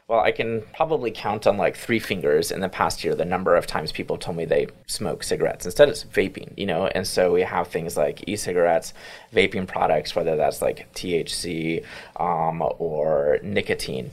Well, 0.08 0.20
I 0.20 0.30
can 0.32 0.62
probably 0.74 1.10
count 1.10 1.46
on 1.46 1.56
like 1.56 1.76
three 1.76 1.98
fingers 1.98 2.50
in 2.50 2.60
the 2.60 2.68
past 2.68 3.02
year 3.02 3.14
the 3.14 3.24
number 3.24 3.56
of 3.56 3.66
times 3.66 3.92
people 3.92 4.16
told 4.16 4.36
me 4.36 4.44
they 4.44 4.68
smoke 4.86 5.22
cigarettes. 5.22 5.64
Instead, 5.64 5.88
of 5.88 5.94
vaping, 5.94 6.56
you 6.56 6.66
know? 6.66 6.86
And 6.86 7.06
so 7.06 7.32
we 7.32 7.42
have 7.42 7.68
things 7.68 7.96
like 7.96 8.22
e 8.28 8.36
cigarettes, 8.36 8.94
vaping 9.34 9.66
products, 9.66 10.14
whether 10.14 10.36
that's 10.36 10.62
like 10.62 10.92
THC 10.94 11.84
um, 12.16 12.62
or 12.78 13.38
nicotine 13.42 14.10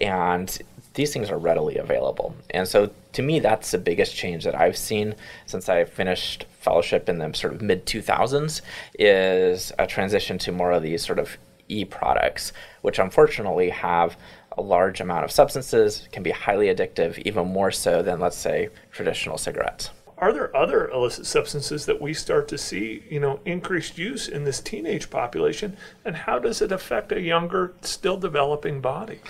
and 0.00 0.58
these 0.94 1.12
things 1.12 1.30
are 1.30 1.38
readily 1.38 1.76
available. 1.76 2.34
And 2.50 2.66
so 2.66 2.90
to 3.12 3.22
me, 3.22 3.40
that's 3.40 3.70
the 3.70 3.78
biggest 3.78 4.14
change 4.14 4.44
that 4.44 4.58
I've 4.58 4.76
seen 4.76 5.14
since 5.46 5.68
I 5.68 5.84
finished 5.84 6.46
fellowship 6.60 7.08
in 7.08 7.18
the 7.18 7.32
sort 7.32 7.54
of 7.54 7.62
mid 7.62 7.86
2000s 7.86 8.60
is 8.98 9.72
a 9.78 9.86
transition 9.86 10.38
to 10.38 10.52
more 10.52 10.72
of 10.72 10.82
these 10.82 11.04
sort 11.04 11.18
of 11.18 11.38
e 11.68 11.84
products, 11.84 12.52
which 12.82 12.98
unfortunately 12.98 13.70
have 13.70 14.16
a 14.58 14.62
large 14.62 15.00
amount 15.00 15.24
of 15.24 15.30
substances, 15.30 16.08
can 16.10 16.24
be 16.24 16.32
highly 16.32 16.66
addictive, 16.66 17.18
even 17.18 17.46
more 17.46 17.70
so 17.70 18.02
than, 18.02 18.18
let's 18.18 18.36
say, 18.36 18.68
traditional 18.90 19.38
cigarettes 19.38 19.90
are 20.20 20.32
there 20.32 20.54
other 20.54 20.88
illicit 20.90 21.26
substances 21.26 21.86
that 21.86 22.00
we 22.00 22.12
start 22.12 22.46
to 22.48 22.58
see, 22.58 23.02
you 23.08 23.18
know, 23.18 23.40
increased 23.44 23.96
use 23.96 24.28
in 24.28 24.44
this 24.44 24.60
teenage 24.60 25.08
population, 25.08 25.76
and 26.04 26.14
how 26.14 26.38
does 26.38 26.60
it 26.60 26.70
affect 26.70 27.10
a 27.10 27.20
younger, 27.20 27.72
still 27.80 28.18
developing 28.18 28.80
body? 28.80 29.20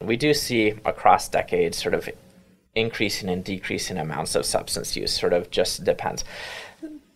We 0.00 0.16
do 0.16 0.32
see 0.32 0.74
across 0.84 1.28
decades 1.28 1.76
sort 1.76 1.94
of 1.94 2.08
increasing 2.76 3.28
and 3.28 3.42
decreasing 3.42 3.98
amounts 3.98 4.34
of 4.34 4.46
substance 4.46 4.96
use, 4.96 5.12
sort 5.12 5.32
of 5.32 5.50
just 5.50 5.82
depends 5.82 6.24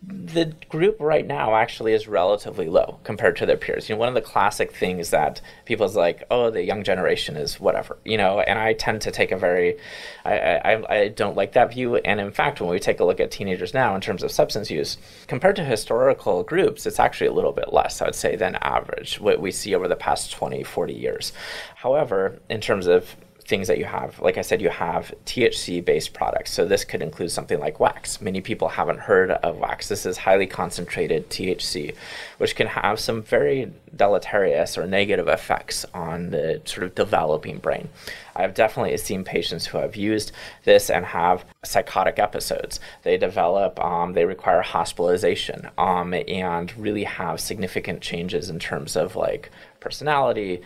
the 0.03 0.55
group 0.71 0.97
right 0.99 1.27
now 1.27 1.55
actually 1.55 1.93
is 1.93 2.09
relatively 2.09 2.69
low 2.69 2.99
compared 3.05 3.37
to 3.37 3.45
their 3.45 3.59
peers. 3.59 3.89
You 3.89 3.95
know, 3.95 3.99
one 3.99 4.09
of 4.09 4.15
the 4.15 4.23
classic 4.23 4.75
things 4.75 5.11
that 5.11 5.43
people's 5.67 5.95
like, 5.95 6.25
oh, 6.31 6.51
the 6.51 6.65
young 6.65 6.85
generation 6.85 7.37
is 7.37 7.61
whatever, 7.61 7.99
you 8.05 8.17
know, 8.17 8.41
and 8.41 8.59
I 8.59 8.73
tend 8.73 9.03
to 9.03 9.11
take 9.11 9.31
a 9.31 9.37
very, 9.37 9.77
I, 10.25 10.39
I, 10.39 10.97
I 10.97 11.09
don't 11.09 11.37
like 11.37 11.53
that 11.53 11.75
view. 11.75 11.97
And 11.97 12.19
in 12.19 12.33
fact, 12.33 12.63
when 12.63 12.71
we 12.71 12.79
take 12.79 13.01
a 13.01 13.05
look 13.05 13.21
at 13.21 13.31
teenagers 13.31 13.75
now 13.75 13.95
in 13.95 14.01
terms 14.01 14.23
of 14.23 14.31
substance 14.31 14.71
use, 14.71 14.97
compared 15.27 15.57
to 15.57 15.65
historical 15.65 16.45
groups, 16.45 16.87
it's 16.87 16.99
actually 16.99 17.27
a 17.27 17.35
little 17.35 17.53
bit 17.53 17.71
less, 17.71 18.01
I 18.01 18.07
would 18.07 18.15
say, 18.15 18.37
than 18.37 18.57
average, 18.57 19.21
what 19.21 19.41
we 19.41 19.51
see 19.51 19.75
over 19.75 19.87
the 19.87 19.97
past 19.97 20.33
20, 20.33 20.63
40 20.63 20.95
years. 20.95 21.33
However, 21.75 22.41
in 22.49 22.63
terms 22.63 22.87
of 22.87 23.17
things 23.51 23.69
that 23.69 23.79
you 23.79 23.85
have. 23.85 24.19
Like 24.21 24.39
I 24.39 24.43
said, 24.43 24.63
you 24.63 24.71
have 24.71 25.13
THC 25.27 25.85
based 25.85 26.15
products. 26.15 26.53
So 26.53 26.65
this 26.65 26.85
could 26.85 27.03
include 27.03 27.33
something 27.33 27.59
like 27.59 27.81
wax. 27.81 28.21
Many 28.21 28.41
people 28.41 28.69
haven't 28.69 29.01
heard 29.01 29.33
of 29.33 29.59
wax. 29.59 29.89
This 29.89 30.07
is 30.07 30.17
highly 30.17 30.47
concentrated 30.47 31.29
THC, 31.29 31.95
which 32.39 32.55
can 32.55 32.69
have 32.69 33.01
some 33.01 33.23
very 33.23 33.73
deleterious 33.95 34.79
or 34.79 34.87
negative 34.87 35.27
effects 35.27 35.85
on 35.93 36.31
the 36.31 36.63
sort 36.65 36.85
of 36.85 36.95
developing 36.95 37.59
brain. 37.59 37.89
I've 38.37 38.55
definitely 38.55 38.97
seen 38.99 39.25
patients 39.25 39.67
who 39.67 39.79
have 39.79 39.97
used 39.97 40.31
this 40.65 40.89
and 40.89 41.05
have 41.05 41.45
psychotic 41.65 42.21
episodes. 42.21 42.79
They 43.03 43.19
develop, 43.19 43.79
um, 43.85 44.13
they 44.13 44.25
require 44.25 44.63
hospitalization, 44.63 45.69
um, 45.77 46.15
and 46.15 46.75
really 46.79 47.05
have 47.05 47.41
significant 47.41 48.01
changes 48.01 48.49
in 48.49 48.61
terms 48.61 48.95
of 48.95 49.17
like 49.17 49.51
personality 49.81 50.63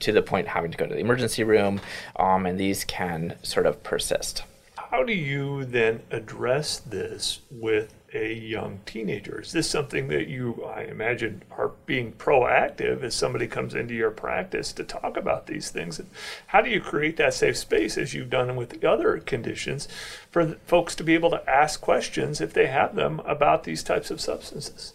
to 0.00 0.12
the 0.12 0.22
point 0.22 0.48
having 0.48 0.70
to 0.70 0.76
go 0.76 0.86
to 0.86 0.94
the 0.94 1.00
emergency 1.00 1.44
room, 1.44 1.80
um, 2.16 2.46
and 2.46 2.58
these 2.58 2.84
can 2.84 3.36
sort 3.42 3.66
of 3.66 3.82
persist. 3.82 4.44
How 4.76 5.02
do 5.02 5.12
you 5.12 5.64
then 5.64 6.02
address 6.12 6.78
this 6.78 7.40
with 7.50 7.94
a 8.14 8.32
young 8.32 8.78
teenager? 8.86 9.40
Is 9.40 9.50
this 9.50 9.68
something 9.68 10.06
that 10.06 10.28
you, 10.28 10.64
I 10.64 10.82
imagine, 10.82 11.42
are 11.50 11.72
being 11.84 12.12
proactive 12.12 13.02
as 13.02 13.12
somebody 13.12 13.48
comes 13.48 13.74
into 13.74 13.94
your 13.94 14.12
practice 14.12 14.72
to 14.74 14.84
talk 14.84 15.16
about 15.16 15.48
these 15.48 15.70
things? 15.70 15.98
And 15.98 16.08
how 16.46 16.60
do 16.60 16.70
you 16.70 16.80
create 16.80 17.16
that 17.16 17.34
safe 17.34 17.56
space, 17.56 17.98
as 17.98 18.14
you've 18.14 18.30
done 18.30 18.54
with 18.54 18.70
the 18.70 18.88
other 18.88 19.18
conditions, 19.18 19.88
for 20.30 20.54
folks 20.64 20.94
to 20.94 21.02
be 21.02 21.14
able 21.14 21.30
to 21.30 21.50
ask 21.50 21.80
questions 21.80 22.40
if 22.40 22.52
they 22.52 22.66
have 22.66 22.94
them 22.94 23.20
about 23.26 23.64
these 23.64 23.82
types 23.82 24.12
of 24.12 24.20
substances? 24.20 24.92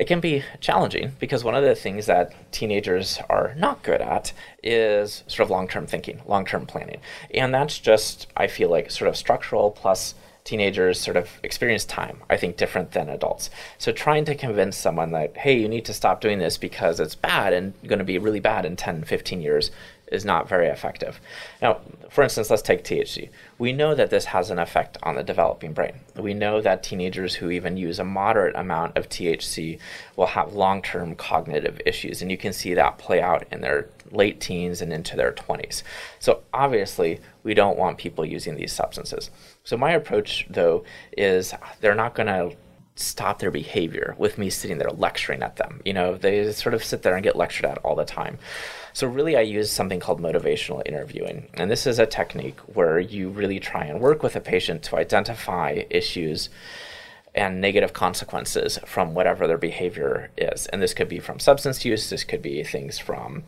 It 0.00 0.06
can 0.06 0.18
be 0.18 0.42
challenging 0.60 1.12
because 1.20 1.44
one 1.44 1.54
of 1.54 1.62
the 1.62 1.74
things 1.74 2.06
that 2.06 2.32
teenagers 2.52 3.18
are 3.28 3.54
not 3.58 3.82
good 3.82 4.00
at 4.00 4.32
is 4.62 5.24
sort 5.26 5.44
of 5.44 5.50
long 5.50 5.68
term 5.68 5.86
thinking, 5.86 6.22
long 6.26 6.46
term 6.46 6.64
planning. 6.64 7.02
And 7.34 7.52
that's 7.52 7.78
just, 7.78 8.26
I 8.34 8.46
feel 8.46 8.70
like, 8.70 8.90
sort 8.90 9.10
of 9.10 9.16
structural 9.16 9.70
plus 9.70 10.14
teenagers 10.44 10.98
sort 10.98 11.18
of 11.18 11.28
experience 11.42 11.84
time, 11.84 12.22
I 12.30 12.38
think, 12.38 12.56
different 12.56 12.92
than 12.92 13.10
adults. 13.10 13.50
So 13.76 13.92
trying 13.92 14.24
to 14.24 14.34
convince 14.34 14.78
someone 14.78 15.12
that, 15.12 15.36
hey, 15.36 15.58
you 15.58 15.68
need 15.68 15.84
to 15.84 15.92
stop 15.92 16.22
doing 16.22 16.38
this 16.38 16.56
because 16.56 16.98
it's 16.98 17.14
bad 17.14 17.52
and 17.52 17.74
going 17.86 17.98
to 17.98 18.04
be 18.06 18.16
really 18.16 18.40
bad 18.40 18.64
in 18.64 18.76
10, 18.76 19.04
15 19.04 19.42
years 19.42 19.70
is 20.10 20.24
not 20.24 20.48
very 20.48 20.68
effective. 20.68 21.20
Now, 21.62 21.80
for 22.10 22.22
instance, 22.22 22.50
let's 22.50 22.62
take 22.62 22.84
THC. 22.84 23.30
We 23.58 23.72
know 23.72 23.94
that 23.94 24.10
this 24.10 24.26
has 24.26 24.50
an 24.50 24.58
effect 24.58 24.98
on 25.02 25.14
the 25.14 25.22
developing 25.22 25.72
brain. 25.72 26.00
We 26.16 26.34
know 26.34 26.60
that 26.60 26.82
teenagers 26.82 27.34
who 27.34 27.50
even 27.50 27.76
use 27.76 27.98
a 27.98 28.04
moderate 28.04 28.56
amount 28.56 28.96
of 28.96 29.08
THC 29.08 29.78
will 30.16 30.26
have 30.26 30.52
long 30.52 30.82
term 30.82 31.14
cognitive 31.14 31.80
issues, 31.86 32.22
and 32.22 32.30
you 32.30 32.36
can 32.36 32.52
see 32.52 32.74
that 32.74 32.98
play 32.98 33.20
out 33.20 33.46
in 33.52 33.60
their 33.60 33.88
late 34.10 34.40
teens 34.40 34.82
and 34.82 34.92
into 34.92 35.16
their 35.16 35.32
20s. 35.32 35.82
So, 36.18 36.40
obviously, 36.52 37.20
we 37.44 37.54
don't 37.54 37.78
want 37.78 37.98
people 37.98 38.24
using 38.24 38.56
these 38.56 38.72
substances. 38.72 39.30
So, 39.64 39.76
my 39.76 39.92
approach, 39.92 40.46
though, 40.50 40.84
is 41.16 41.54
they're 41.80 41.94
not 41.94 42.14
going 42.14 42.26
to 42.26 42.56
stop 43.00 43.38
their 43.38 43.50
behavior 43.50 44.14
with 44.18 44.38
me 44.38 44.50
sitting 44.50 44.78
there 44.78 44.90
lecturing 44.90 45.42
at 45.42 45.56
them. 45.56 45.80
You 45.84 45.92
know, 45.92 46.16
they 46.16 46.50
sort 46.52 46.74
of 46.74 46.84
sit 46.84 47.02
there 47.02 47.14
and 47.14 47.22
get 47.22 47.36
lectured 47.36 47.66
at 47.66 47.78
all 47.78 47.96
the 47.96 48.04
time. 48.04 48.38
So, 48.92 49.06
really, 49.06 49.36
I 49.36 49.42
use 49.42 49.70
something 49.70 50.00
called 50.00 50.20
motivational 50.20 50.82
interviewing. 50.84 51.48
And 51.54 51.70
this 51.70 51.86
is 51.86 51.98
a 51.98 52.06
technique 52.06 52.58
where 52.74 52.98
you 52.98 53.28
really 53.28 53.60
try 53.60 53.84
and 53.84 54.00
work 54.00 54.22
with 54.22 54.36
a 54.36 54.40
patient 54.40 54.82
to 54.84 54.96
identify 54.96 55.84
issues 55.90 56.48
and 57.34 57.60
negative 57.60 57.92
consequences 57.92 58.78
from 58.84 59.14
whatever 59.14 59.46
their 59.46 59.58
behavior 59.58 60.30
is. 60.36 60.66
And 60.66 60.82
this 60.82 60.94
could 60.94 61.08
be 61.08 61.20
from 61.20 61.38
substance 61.38 61.84
use, 61.84 62.10
this 62.10 62.24
could 62.24 62.42
be 62.42 62.64
things 62.64 62.98
from, 62.98 63.44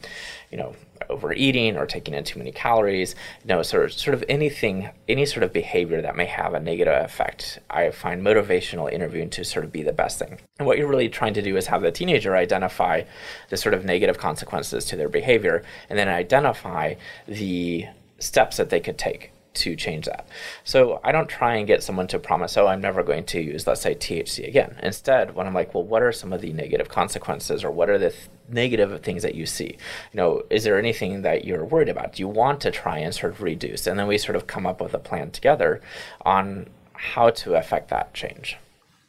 you 0.51 0.59
know, 0.59 0.77
overeating 1.09 1.77
or 1.77 1.87
taking 1.87 2.15
in 2.15 2.25
too 2.25 2.39
many 2.39 2.53
calories, 2.53 3.15
you 3.43 3.49
know, 3.49 3.63
sort 3.63 3.85
of 3.85 3.93
sort 3.93 4.15
of 4.15 4.25
anything 4.29 4.89
any 5.09 5.27
sort 5.27 5.43
of 5.43 5.53
behavior 5.53 6.01
that 6.03 6.17
may 6.17 6.27
have 6.27 6.55
a 6.55 6.61
negative 6.61 7.05
effect. 7.05 7.59
I 7.71 7.91
find 7.91 8.23
motivational 8.23 8.93
interviewing 8.93 9.31
to 9.31 9.45
sort 9.45 9.65
of 9.65 9.73
be 9.73 9.83
the 9.83 9.93
best 9.93 10.19
thing. 10.19 10.39
And 10.59 10.67
what 10.67 10.79
you're 10.79 10.89
really 10.89 11.09
trying 11.09 11.35
to 11.35 11.43
do 11.43 11.57
is 11.57 11.67
have 11.67 11.83
the 11.83 11.91
teenager 11.91 12.37
identify 12.37 13.03
the 13.49 13.57
sort 13.57 13.75
of 13.75 13.85
negative 13.85 14.19
consequences 14.19 14.85
to 14.87 14.97
their 14.97 15.09
behavior 15.09 15.65
and 15.89 15.99
then 15.99 16.09
identify 16.09 16.95
the 17.27 17.87
steps 18.19 18.57
that 18.57 18.71
they 18.71 18.81
could 18.81 18.99
take 18.99 19.32
to 19.55 19.77
change 19.77 20.07
that. 20.07 20.27
So 20.65 21.01
I 21.05 21.13
don't 21.13 21.29
try 21.29 21.57
and 21.57 21.67
get 21.67 21.83
someone 21.83 22.07
to 22.09 22.19
promise, 22.19 22.57
oh, 22.57 22.67
I'm 22.67 22.81
never 22.81 23.03
going 23.03 23.25
to 23.25 23.41
use, 23.41 23.67
let's 23.67 23.81
say, 23.81 23.95
THC 23.95 24.47
again. 24.47 24.77
Instead, 24.83 25.35
when 25.35 25.47
I'm 25.47 25.55
like, 25.55 25.75
well, 25.75 25.85
what 25.85 26.03
are 26.03 26.13
some 26.13 26.33
of 26.33 26.41
the 26.41 26.53
negative 26.53 26.89
consequences 26.89 27.65
or 27.65 27.71
what 27.71 27.91
are 27.91 27.99
the 27.99 28.11
th- 28.11 28.29
negative 28.49 29.03
things 29.03 29.23
that 29.23 29.35
you 29.35 29.47
see? 29.47 29.77
You 30.13 30.17
know, 30.17 30.43
is 30.51 30.65
there 30.65 30.79
anything 30.79 31.23
that 31.23 31.45
you're 31.45 31.65
worried 31.65 31.89
about? 31.89 32.15
Do 32.15 32.23
you 32.23 32.29
want 32.29 32.61
to 32.63 32.71
try 32.71 32.99
and 32.99 33.15
sort 33.15 33.33
of 33.33 33.43
reduce? 33.43 33.87
And 33.87 33.99
then 33.99 34.07
we 34.07 34.19
sort 34.19 34.37
of 34.37 34.47
come 34.47 34.67
up 34.67 34.81
with 34.81 34.95
a 34.95 34.99
plan 34.99 35.31
together 35.31 35.81
on 36.23 36.69
how 36.95 37.31
to 37.31 37.55
affect 37.55 37.89
that 37.91 38.15
change. 38.15 38.57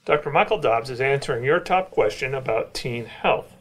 Dr. 0.05 0.31
Michael 0.31 0.59
Dobbs 0.59 0.89
is 0.89 0.99
answering 0.99 1.45
your 1.45 1.59
top 1.59 1.91
question 1.91 2.35
about 2.35 2.73
teen 2.73 3.05
health. 3.05 3.53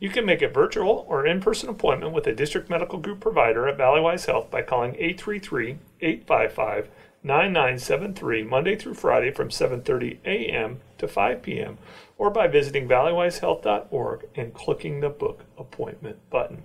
You 0.00 0.08
can 0.08 0.24
make 0.24 0.40
a 0.40 0.48
virtual 0.48 1.04
or 1.08 1.26
in 1.26 1.42
person 1.42 1.68
appointment 1.68 2.14
with 2.14 2.26
a 2.26 2.34
district 2.34 2.70
medical 2.70 2.98
group 2.98 3.20
provider 3.20 3.68
at 3.68 3.76
Valleywise 3.76 4.24
Health 4.24 4.50
by 4.50 4.62
calling 4.62 4.94
833 4.94 5.76
855 6.00 6.88
9973 7.22 8.42
Monday 8.44 8.76
through 8.76 8.94
Friday 8.94 9.30
from 9.30 9.50
7:30 9.50 10.16
a.m. 10.24 10.80
to 10.96 11.06
5 11.06 11.42
p.m. 11.42 11.76
or 12.16 12.30
by 12.30 12.46
visiting 12.46 12.88
valleywisehealth.org 12.88 14.26
and 14.34 14.54
clicking 14.54 15.00
the 15.00 15.10
book 15.10 15.44
appointment 15.58 16.16
button. 16.30 16.62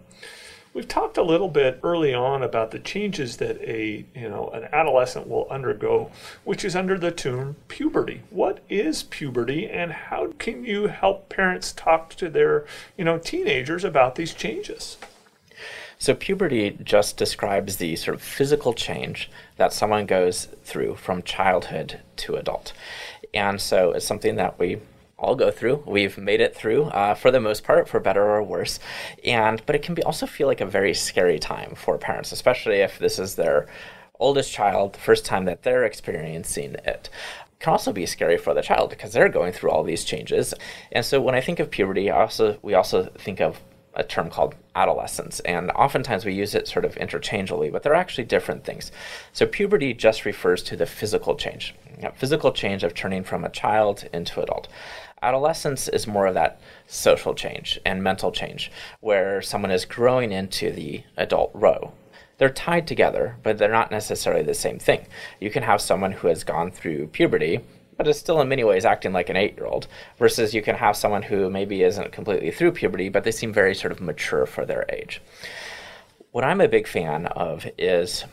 We've 0.76 0.86
talked 0.86 1.18
a 1.18 1.24
little 1.24 1.48
bit 1.48 1.80
early 1.84 2.14
on 2.14 2.44
about 2.44 2.72
the 2.72 2.80
changes 2.80 3.38
that 3.38 3.62
a 3.62 4.04
you 4.14 4.28
know 4.28 4.50
an 4.50 4.68
adolescent 4.74 5.26
will 5.26 5.48
undergo, 5.50 6.12
which 6.44 6.66
is 6.66 6.76
under 6.76 6.98
the 7.00 7.14
term 7.14 7.56
puberty. 7.70 8.24
What 8.30 8.60
is 8.70 9.04
puberty, 9.04 9.70
and 9.70 9.94
how 9.94 10.34
can 10.38 10.66
you 10.66 10.88
help 10.88 11.30
parents 11.30 11.72
talk 11.72 12.16
to 12.16 12.28
their 12.28 12.66
you 12.98 13.06
know 13.06 13.18
teenagers 13.18 13.86
about 13.86 14.16
these 14.16 14.34
changes? 14.34 14.98
So, 15.98 16.14
puberty 16.14 16.78
just 16.84 17.16
describes 17.16 17.78
the 17.78 17.96
sort 17.96 18.16
of 18.16 18.22
physical 18.22 18.74
change 18.74 19.32
that 19.56 19.72
someone 19.72 20.06
goes 20.06 20.50
through 20.66 20.96
from 20.96 21.24
childhood 21.24 22.02
to 22.18 22.36
adult. 22.36 22.74
And 23.34 23.62
so 23.62 23.94
it's 23.94 24.06
something 24.06 24.36
that 24.36 24.60
we 24.60 24.80
all 25.18 25.36
go 25.36 25.52
through. 25.52 25.84
We've 25.86 26.18
made 26.18 26.42
it 26.42 26.56
through 26.56 26.86
uh, 26.86 27.16
for 27.16 27.32
the 27.32 27.40
most 27.40 27.64
part, 27.64 27.88
for 27.88 28.00
better 28.00 28.24
or 28.24 28.44
worse. 28.44 28.80
And 29.24 29.66
but 29.66 29.76
it 29.76 29.82
can 29.82 29.96
be 29.96 30.04
also 30.04 30.26
feel 30.26 30.48
like 30.48 30.62
a 30.62 30.66
very 30.66 30.94
scary 30.94 31.40
time 31.40 31.74
for 31.76 31.98
parents, 31.98 32.32
especially 32.32 32.78
if 32.78 33.00
this 33.00 33.20
is 33.20 33.36
their 33.36 33.68
oldest 34.20 34.52
child, 34.52 34.94
the 34.94 35.00
first 35.00 35.26
time 35.26 35.46
that 35.46 35.64
they're 35.64 35.84
experiencing 35.84 36.76
it 36.86 37.10
can 37.60 37.72
also 37.72 37.94
be 37.94 38.06
scary 38.06 38.38
for 38.38 38.54
the 38.54 38.62
child 38.62 38.90
because 38.90 39.14
they're 39.14 39.30
going 39.30 39.54
through 39.54 39.72
all 39.72 39.84
these 39.84 40.04
changes. 40.04 40.54
And 40.92 41.06
so 41.06 41.22
when 41.22 41.36
I 41.36 41.42
think 41.42 41.60
of 41.60 41.72
puberty, 41.72 42.12
I 42.12 42.22
also 42.22 42.58
we 42.62 42.74
also 42.74 43.06
think 43.18 43.40
of 43.42 43.60
a 43.96 44.04
term 44.04 44.30
called 44.30 44.56
adolescence, 44.76 45.40
and 45.42 45.72
oftentimes 45.72 46.26
we 46.26 46.34
use 46.34 46.54
it 46.54 46.68
sort 46.68 46.86
of 46.86 46.98
interchangeably, 46.98 47.70
but 47.70 47.84
they're 47.84 47.94
actually 47.94 48.26
different 48.26 48.64
things. 48.64 48.92
So 49.34 49.46
puberty 49.46 49.94
just 49.94 50.26
refers 50.26 50.62
to 50.64 50.76
the 50.76 50.86
physical 50.86 51.36
change, 51.36 51.74
physical 52.16 52.52
change 52.52 52.84
of 52.84 52.94
turning 52.94 53.24
from 53.24 53.46
a 53.46 53.50
child 53.50 54.08
into 54.14 54.42
adult. 54.42 54.68
Adolescence 55.22 55.88
is 55.88 56.08
more 56.08 56.28
of 56.28 56.34
that 56.34 56.60
social 56.88 57.34
change 57.34 57.80
and 57.86 58.04
mental 58.04 58.32
change, 58.32 58.72
where 59.00 59.42
someone 59.42 59.72
is 59.72 59.86
growing 59.86 60.32
into 60.32 60.72
the 60.72 61.04
adult 61.18 61.52
row 61.54 61.94
they're 62.38 62.50
tied 62.50 62.88
together, 62.88 63.38
but 63.44 63.58
they're 63.58 63.70
not 63.70 63.92
necessarily 63.92 64.44
the 64.44 64.54
same 64.54 64.80
thing. 64.80 65.08
You 65.40 65.50
can 65.50 65.64
have 65.64 65.82
someone 65.82 66.12
who 66.12 66.28
has 66.28 66.44
gone 66.44 66.72
through 66.72 67.08
puberty, 67.08 67.62
but 67.98 68.08
is 68.08 68.20
still 68.20 68.42
in 68.42 68.50
many 68.50 68.64
ways 68.64 68.86
acting 68.86 69.14
like 69.14 69.30
an 69.30 69.38
eight 69.38 69.56
year 69.56 69.66
old, 69.66 69.88
versus 70.18 70.54
you 70.54 70.62
can 70.62 70.76
have 70.76 70.96
someone 70.96 71.24
who 71.24 71.50
maybe 71.50 71.84
isn't 71.84 72.12
completely 72.12 72.52
through 72.52 72.72
puberty, 72.72 73.10
but 73.10 73.24
they 73.24 73.32
seem 73.32 73.54
very 73.54 73.76
sort 73.76 73.92
of 73.92 74.02
mature 74.02 74.46
for 74.46 74.66
their 74.66 74.86
age. 74.90 75.22
What 76.32 76.44
I'm 76.44 76.62
a 76.62 76.68
big 76.68 76.88
fan 76.88 77.28
of 77.28 77.66
is 77.78 78.26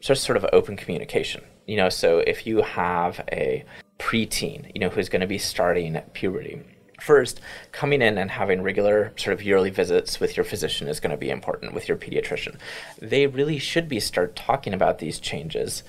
just 0.00 0.24
sort 0.24 0.36
of 0.36 0.46
open 0.52 0.76
communication. 0.76 1.44
You 1.66 1.76
know, 1.76 1.88
so 1.88 2.18
if 2.18 2.46
you 2.46 2.62
have 2.62 3.24
a 3.32 3.64
preteen, 3.98 4.70
you 4.74 4.80
know, 4.80 4.88
who's 4.88 5.08
going 5.08 5.20
to 5.20 5.26
be 5.26 5.38
starting 5.38 6.00
puberty, 6.12 6.62
First, 7.00 7.40
coming 7.72 8.00
in 8.00 8.18
and 8.18 8.30
having 8.30 8.62
regular 8.62 9.12
sort 9.16 9.34
of 9.34 9.42
yearly 9.42 9.70
visits 9.70 10.20
with 10.20 10.36
your 10.36 10.44
physician 10.44 10.88
is 10.88 11.00
going 11.00 11.10
to 11.10 11.16
be 11.16 11.28
important 11.28 11.74
with 11.74 11.88
your 11.88 11.96
pediatrician. 11.96 12.56
They 12.98 13.26
really 13.26 13.58
should 13.58 13.88
be 13.88 14.00
start 14.00 14.36
talking 14.36 14.72
about 14.72 15.00
these 15.00 15.18
changes 15.18 15.82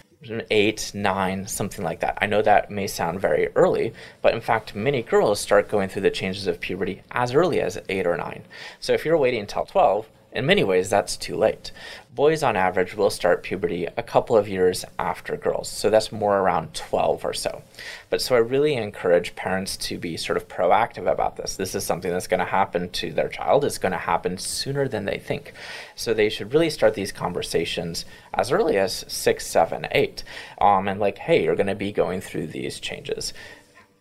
eight, 0.50 0.92
nine, 0.94 1.48
something 1.48 1.84
like 1.84 2.00
that. 2.00 2.18
I 2.22 2.26
know 2.26 2.42
that 2.42 2.72
may 2.72 2.88
sound 2.88 3.20
very 3.20 3.50
early, 3.56 3.94
but 4.22 4.34
in 4.34 4.42
fact, 4.42 4.76
many 4.76 5.02
girls 5.02 5.40
start 5.40 5.70
going 5.70 5.90
through 5.90 6.04
the 6.04 6.12
changes 6.12 6.48
of 6.48 6.60
puberty 6.60 7.02
as 7.12 7.34
early 7.34 7.62
as 7.62 7.80
eight 7.90 8.08
or 8.08 8.18
nine. 8.18 8.44
So 8.80 8.94
if 8.94 9.06
you're 9.06 9.18
waiting 9.18 9.42
until 9.42 9.66
12, 9.66 10.08
in 10.36 10.46
many 10.46 10.66
ways, 10.66 10.90
that's 10.90 11.16
too 11.16 11.38
late. 11.38 11.72
Boys, 12.14 12.44
on 12.44 12.58
average, 12.58 12.94
will 12.94 13.10
start 13.10 13.42
puberty 13.42 13.86
a 13.86 14.04
couple 14.04 14.36
of 14.38 14.50
years 14.50 14.84
after 15.00 15.38
girls, 15.38 15.70
so 15.70 15.90
that's 15.90 16.12
more 16.12 16.38
around 16.38 16.74
12 16.74 17.24
or 17.24 17.34
so. 17.34 17.62
But 18.10 18.22
so 18.22 18.36
I 18.36 18.40
really 18.40 18.76
encourage 18.76 19.36
parents 19.36 19.78
to 19.78 19.98
be 19.98 20.18
sort 20.18 20.36
of 20.36 20.50
proactive 20.50 21.10
about 21.10 21.38
this. 21.38 21.56
This 21.56 21.74
is 21.74 21.86
something 21.86 22.12
that's 22.12 22.28
going 22.28 22.42
to 22.42 22.46
happen 22.46 22.90
to 22.90 23.14
their 23.14 23.30
child, 23.30 23.64
it's 23.64 23.78
going 23.78 23.94
to 23.94 23.98
happen 23.98 24.38
sooner 24.38 24.90
than 24.90 25.06
they 25.06 25.20
think. 25.20 25.54
So 25.96 26.14
they 26.14 26.30
should 26.30 26.54
really 26.54 26.70
start 26.70 26.96
these 26.96 27.14
conversations 27.14 28.04
as 28.34 28.52
early 28.52 28.78
as 28.78 29.06
six, 29.08 29.48
seven, 29.48 29.88
eight, 29.92 30.26
um, 30.60 30.90
and 30.90 31.00
like, 31.00 31.18
hey, 31.18 31.46
you're 31.46 31.56
going 31.56 31.68
to 31.68 31.76
be 31.76 31.94
going 31.94 32.20
through 32.20 32.48
these 32.48 32.82
changes. 32.82 33.34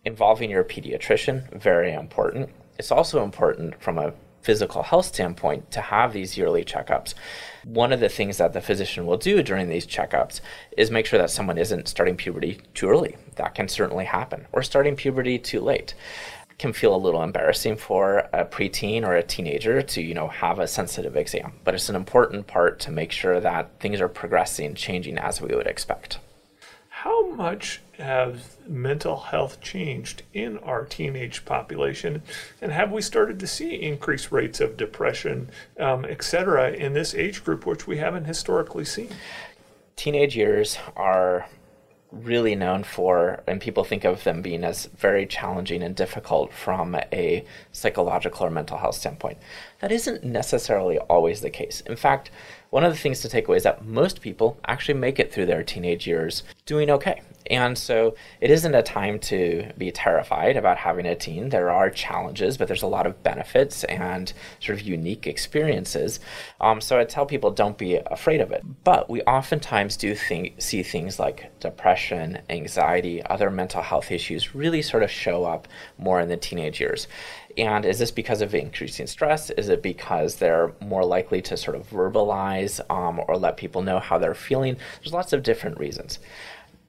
Involving 0.03 0.49
your 0.49 0.65
pediatrician, 0.65 1.49
very 1.59 1.93
important. 1.93 2.49
It's 2.77 2.91
also 2.91 3.23
important 3.23 3.81
from 3.81 3.97
a 3.97 4.13
physical 4.45 4.83
health 4.83 5.07
standpoint 5.07 5.71
to 5.71 5.81
have 5.81 6.13
these 6.13 6.37
yearly 6.37 6.63
checkups. 6.63 7.15
One 7.63 7.91
of 7.91 7.99
the 7.99 8.09
things 8.09 8.37
that 8.37 8.53
the 8.53 8.61
physician 8.61 9.07
will 9.07 9.17
do 9.17 9.41
during 9.41 9.69
these 9.69 9.87
checkups 9.87 10.39
is 10.77 10.91
make 10.91 11.07
sure 11.07 11.17
that 11.17 11.31
someone 11.31 11.57
isn't 11.57 11.87
starting 11.87 12.15
puberty 12.15 12.61
too 12.75 12.87
early. 12.87 13.17
That 13.37 13.55
can 13.55 13.67
certainly 13.67 14.05
happen, 14.05 14.45
or 14.51 14.61
starting 14.61 14.95
puberty 14.95 15.39
too 15.39 15.61
late 15.61 15.95
can 16.57 16.71
feel 16.71 16.95
a 16.95 16.97
little 16.97 17.21
embarrassing 17.21 17.75
for 17.75 18.29
a 18.31 18.45
preteen 18.45 19.03
or 19.03 19.15
a 19.15 19.23
teenager 19.23 19.81
to 19.81 20.01
you 20.01 20.13
know 20.13 20.29
have 20.29 20.57
a 20.57 20.67
sensitive 20.67 21.17
exam 21.17 21.51
but 21.65 21.73
it's 21.73 21.89
an 21.89 21.97
important 21.97 22.47
part 22.47 22.79
to 22.79 22.91
make 22.91 23.11
sure 23.11 23.41
that 23.41 23.77
things 23.81 23.99
are 23.99 24.07
progressing 24.07 24.73
changing 24.73 25.17
as 25.17 25.41
we 25.41 25.53
would 25.53 25.67
expect 25.67 26.17
how 27.05 27.27
much 27.27 27.81
has 27.99 28.57
mental 28.67 29.15
health 29.15 29.61
changed 29.61 30.23
in 30.33 30.57
our 30.57 30.85
teenage 30.85 31.45
population? 31.45 32.23
And 32.63 32.71
have 32.71 32.91
we 32.91 33.03
started 33.03 33.39
to 33.39 33.45
see 33.47 33.79
increased 33.79 34.31
rates 34.31 34.59
of 34.59 34.75
depression, 34.75 35.51
um, 35.79 36.03
et 36.03 36.23
cetera, 36.23 36.71
in 36.71 36.93
this 36.93 37.13
age 37.13 37.43
group, 37.43 37.63
which 37.67 37.85
we 37.85 37.97
haven't 37.97 38.25
historically 38.25 38.85
seen? 38.85 39.09
Teenage 39.95 40.35
years 40.35 40.79
are 40.95 41.47
really 42.11 42.55
known 42.55 42.83
for, 42.83 43.43
and 43.45 43.61
people 43.61 43.83
think 43.83 44.03
of 44.03 44.23
them 44.23 44.41
being 44.41 44.63
as 44.63 44.87
very 44.97 45.27
challenging 45.27 45.83
and 45.83 45.95
difficult 45.95 46.51
from 46.51 46.95
a 47.13 47.45
psychological 47.71 48.47
or 48.47 48.49
mental 48.49 48.79
health 48.79 48.95
standpoint. 48.95 49.37
That 49.79 49.91
isn't 49.91 50.23
necessarily 50.23 50.97
always 50.97 51.41
the 51.41 51.51
case. 51.51 51.81
In 51.81 51.97
fact, 51.97 52.31
one 52.75 52.83
of 52.83 52.91
the 52.91 52.99
things 52.99 53.21
to 53.21 53.29
take 53.29 53.47
away 53.47 53.55
is 53.55 53.63
that 53.63 53.85
most 53.85 54.19
people 54.19 54.59
actually 54.67 54.99
make 54.99 55.17
it 55.17 55.31
through 55.31 55.45
their 55.45 55.63
teenage 55.63 56.05
years 56.05 56.43
doing 56.65 56.89
okay. 56.89 57.21
And 57.47 57.77
so 57.77 58.15
it 58.41 58.49
isn't 58.49 58.73
a 58.73 58.81
time 58.81 59.19
to 59.19 59.71
be 59.77 59.91
terrified 59.91 60.57
about 60.57 60.77
having 60.77 61.05
a 61.05 61.15
teen. 61.15 61.49
There 61.49 61.69
are 61.69 61.89
challenges, 61.89 62.57
but 62.57 62.67
there's 62.67 62.81
a 62.81 62.87
lot 62.87 63.05
of 63.05 63.21
benefits 63.23 63.83
and 63.85 64.31
sort 64.59 64.79
of 64.79 64.85
unique 64.85 65.27
experiences. 65.27 66.19
Um, 66.59 66.81
so 66.81 66.99
I 66.99 67.05
tell 67.05 67.25
people 67.25 67.51
don't 67.51 67.77
be 67.77 67.95
afraid 67.95 68.41
of 68.41 68.51
it. 68.51 68.63
But 68.83 69.09
we 69.09 69.21
oftentimes 69.23 69.97
do 69.97 70.15
think, 70.15 70.61
see 70.61 70.81
things 70.83 71.19
like 71.19 71.59
depression, 71.59 72.39
anxiety, 72.49 73.23
other 73.23 73.51
mental 73.51 73.81
health 73.81 74.11
issues 74.11 74.55
really 74.55 74.81
sort 74.81 75.03
of 75.03 75.11
show 75.11 75.45
up 75.45 75.67
more 75.97 76.19
in 76.19 76.29
the 76.29 76.37
teenage 76.37 76.79
years. 76.79 77.07
And 77.57 77.85
is 77.85 77.99
this 77.99 78.11
because 78.11 78.41
of 78.41 78.53
increasing 78.53 79.07
stress? 79.07 79.49
Is 79.51 79.69
it 79.69 79.81
because 79.81 80.35
they're 80.35 80.73
more 80.81 81.05
likely 81.05 81.41
to 81.43 81.55
sort 81.55 81.77
of 81.77 81.89
verbalize 81.89 82.81
um, 82.89 83.21
or 83.27 83.37
let 83.37 83.55
people 83.55 83.81
know 83.81 83.99
how 83.99 84.17
they're 84.17 84.33
feeling? 84.33 84.77
There's 85.01 85.13
lots 85.13 85.31
of 85.31 85.43
different 85.43 85.79
reasons. 85.79 86.19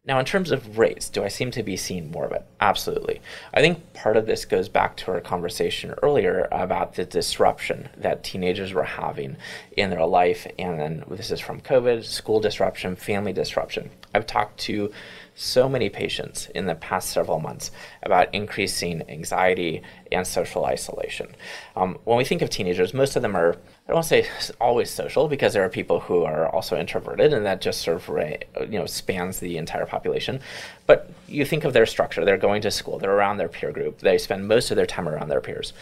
Now, 0.06 0.20
in 0.20 0.24
terms 0.24 0.52
of 0.52 0.78
rates, 0.78 1.08
do 1.08 1.24
I 1.24 1.28
seem 1.28 1.50
to 1.50 1.64
be 1.64 1.76
seeing 1.76 2.12
more 2.12 2.24
of 2.24 2.32
it? 2.32 2.46
Absolutely. 2.60 3.20
I 3.52 3.60
think 3.60 3.92
part 3.92 4.16
of 4.16 4.26
this 4.26 4.44
goes 4.44 4.68
back 4.68 4.96
to 4.98 5.10
our 5.10 5.20
conversation 5.20 5.94
earlier 6.00 6.46
about 6.52 6.94
the 6.94 7.04
disruption 7.04 7.88
that 7.96 8.22
teenagers 8.22 8.72
were 8.72 8.84
having 8.84 9.36
in 9.76 9.90
their 9.90 10.06
life. 10.06 10.46
And 10.60 10.78
then 10.78 11.04
this 11.10 11.32
is 11.32 11.40
from 11.40 11.60
COVID, 11.60 12.04
school 12.04 12.38
disruption, 12.38 12.94
family 12.94 13.32
disruption. 13.32 13.90
I've 14.14 14.26
talked 14.26 14.58
to 14.60 14.92
so 15.34 15.68
many 15.68 15.90
patients 15.90 16.46
in 16.54 16.66
the 16.66 16.76
past 16.76 17.10
several 17.10 17.40
months 17.40 17.72
about 18.02 18.32
increasing 18.32 19.02
anxiety 19.10 19.82
and 20.12 20.26
social 20.26 20.64
isolation. 20.64 21.34
Um, 21.74 21.98
when 22.04 22.16
we 22.16 22.24
think 22.24 22.42
of 22.42 22.48
teenagers, 22.48 22.94
most 22.94 23.16
of 23.16 23.22
them 23.22 23.36
are, 23.36 23.56
I 23.86 23.90
don't 23.90 23.96
want 23.96 24.06
to 24.08 24.24
say 24.24 24.28
always 24.60 24.90
social 24.90 25.28
because 25.28 25.52
there 25.52 25.64
are 25.64 25.68
people 25.68 26.00
who 26.00 26.24
are 26.24 26.48
also 26.48 26.76
introverted 26.76 27.32
and 27.32 27.46
that 27.46 27.60
just 27.60 27.82
sort 27.82 28.08
of 28.08 28.68
you 28.72 28.78
know 28.80 28.86
spans 28.86 29.38
the 29.38 29.56
entire 29.58 29.86
population. 29.86 30.40
But 30.86 31.08
you 31.28 31.44
think 31.44 31.62
of 31.62 31.72
their 31.72 31.86
structure, 31.86 32.24
they're 32.24 32.36
going 32.36 32.62
to 32.62 32.70
school, 32.72 32.98
they're 32.98 33.14
around 33.14 33.36
their 33.36 33.48
peer 33.48 33.70
group, 33.70 34.00
they 34.00 34.18
spend 34.18 34.48
most 34.48 34.72
of 34.72 34.76
their 34.76 34.86
time 34.86 35.08
around 35.08 35.28
their 35.28 35.40
peers 35.40 35.72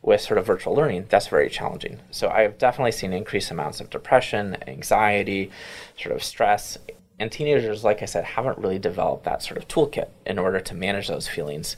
with 0.00 0.20
sort 0.20 0.38
of 0.38 0.46
virtual 0.46 0.74
learning, 0.74 1.06
that's 1.08 1.28
very 1.28 1.48
challenging. 1.48 2.00
So 2.10 2.28
I've 2.28 2.58
definitely 2.58 2.92
seen 2.92 3.12
increased 3.12 3.50
amounts 3.50 3.80
of 3.80 3.88
depression, 3.88 4.56
anxiety, 4.66 5.50
sort 5.96 6.14
of 6.16 6.24
stress, 6.24 6.76
and 7.20 7.30
teenagers, 7.30 7.84
like 7.84 8.02
I 8.02 8.06
said, 8.06 8.24
haven't 8.24 8.58
really 8.58 8.80
developed 8.80 9.24
that 9.24 9.42
sort 9.42 9.58
of 9.58 9.68
toolkit 9.68 10.08
in 10.26 10.38
order 10.40 10.58
to 10.58 10.74
manage 10.74 11.06
those 11.06 11.28
feelings 11.28 11.76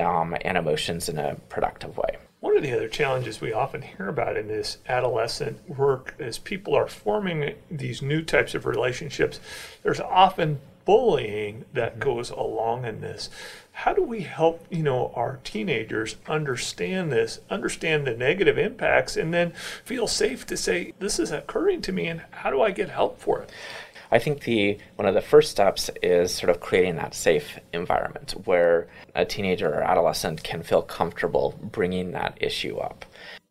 um, 0.00 0.36
and 0.40 0.58
emotions 0.58 1.08
in 1.08 1.18
a 1.18 1.36
productive 1.48 1.96
way. 1.96 2.16
One 2.40 2.56
of 2.56 2.62
the 2.62 2.72
other 2.72 2.88
challenges 2.88 3.42
we 3.42 3.52
often 3.52 3.82
hear 3.82 4.08
about 4.08 4.38
in 4.38 4.48
this 4.48 4.78
adolescent 4.88 5.68
work 5.68 6.14
is 6.18 6.38
people 6.38 6.74
are 6.74 6.88
forming 6.88 7.54
these 7.70 8.00
new 8.00 8.22
types 8.22 8.54
of 8.54 8.64
relationships. 8.64 9.40
There's 9.82 10.00
often 10.00 10.60
bullying 10.86 11.66
that 11.74 11.92
mm-hmm. 11.92 12.00
goes 12.00 12.30
along 12.30 12.86
in 12.86 13.02
this. 13.02 13.28
How 13.72 13.92
do 13.92 14.02
we 14.02 14.22
help, 14.22 14.64
you 14.70 14.82
know, 14.82 15.12
our 15.14 15.38
teenagers 15.44 16.16
understand 16.26 17.12
this, 17.12 17.40
understand 17.50 18.06
the 18.06 18.16
negative 18.16 18.56
impacts, 18.56 19.18
and 19.18 19.34
then 19.34 19.52
feel 19.84 20.06
safe 20.06 20.46
to 20.46 20.56
say, 20.56 20.94
this 20.98 21.18
is 21.18 21.30
occurring 21.30 21.82
to 21.82 21.92
me, 21.92 22.06
and 22.06 22.22
how 22.30 22.50
do 22.50 22.62
I 22.62 22.70
get 22.70 22.88
help 22.88 23.20
for 23.20 23.42
it? 23.42 23.50
I 24.12 24.18
think 24.18 24.42
the 24.42 24.78
one 24.96 25.06
of 25.06 25.14
the 25.14 25.20
first 25.20 25.50
steps 25.50 25.90
is 26.02 26.34
sort 26.34 26.50
of 26.50 26.60
creating 26.60 26.96
that 26.96 27.14
safe 27.14 27.58
environment 27.72 28.32
where 28.44 28.88
a 29.14 29.24
teenager 29.24 29.68
or 29.68 29.82
adolescent 29.82 30.42
can 30.42 30.62
feel 30.62 30.82
comfortable 30.82 31.54
bringing 31.62 32.10
that 32.12 32.36
issue 32.40 32.78
up. 32.78 33.04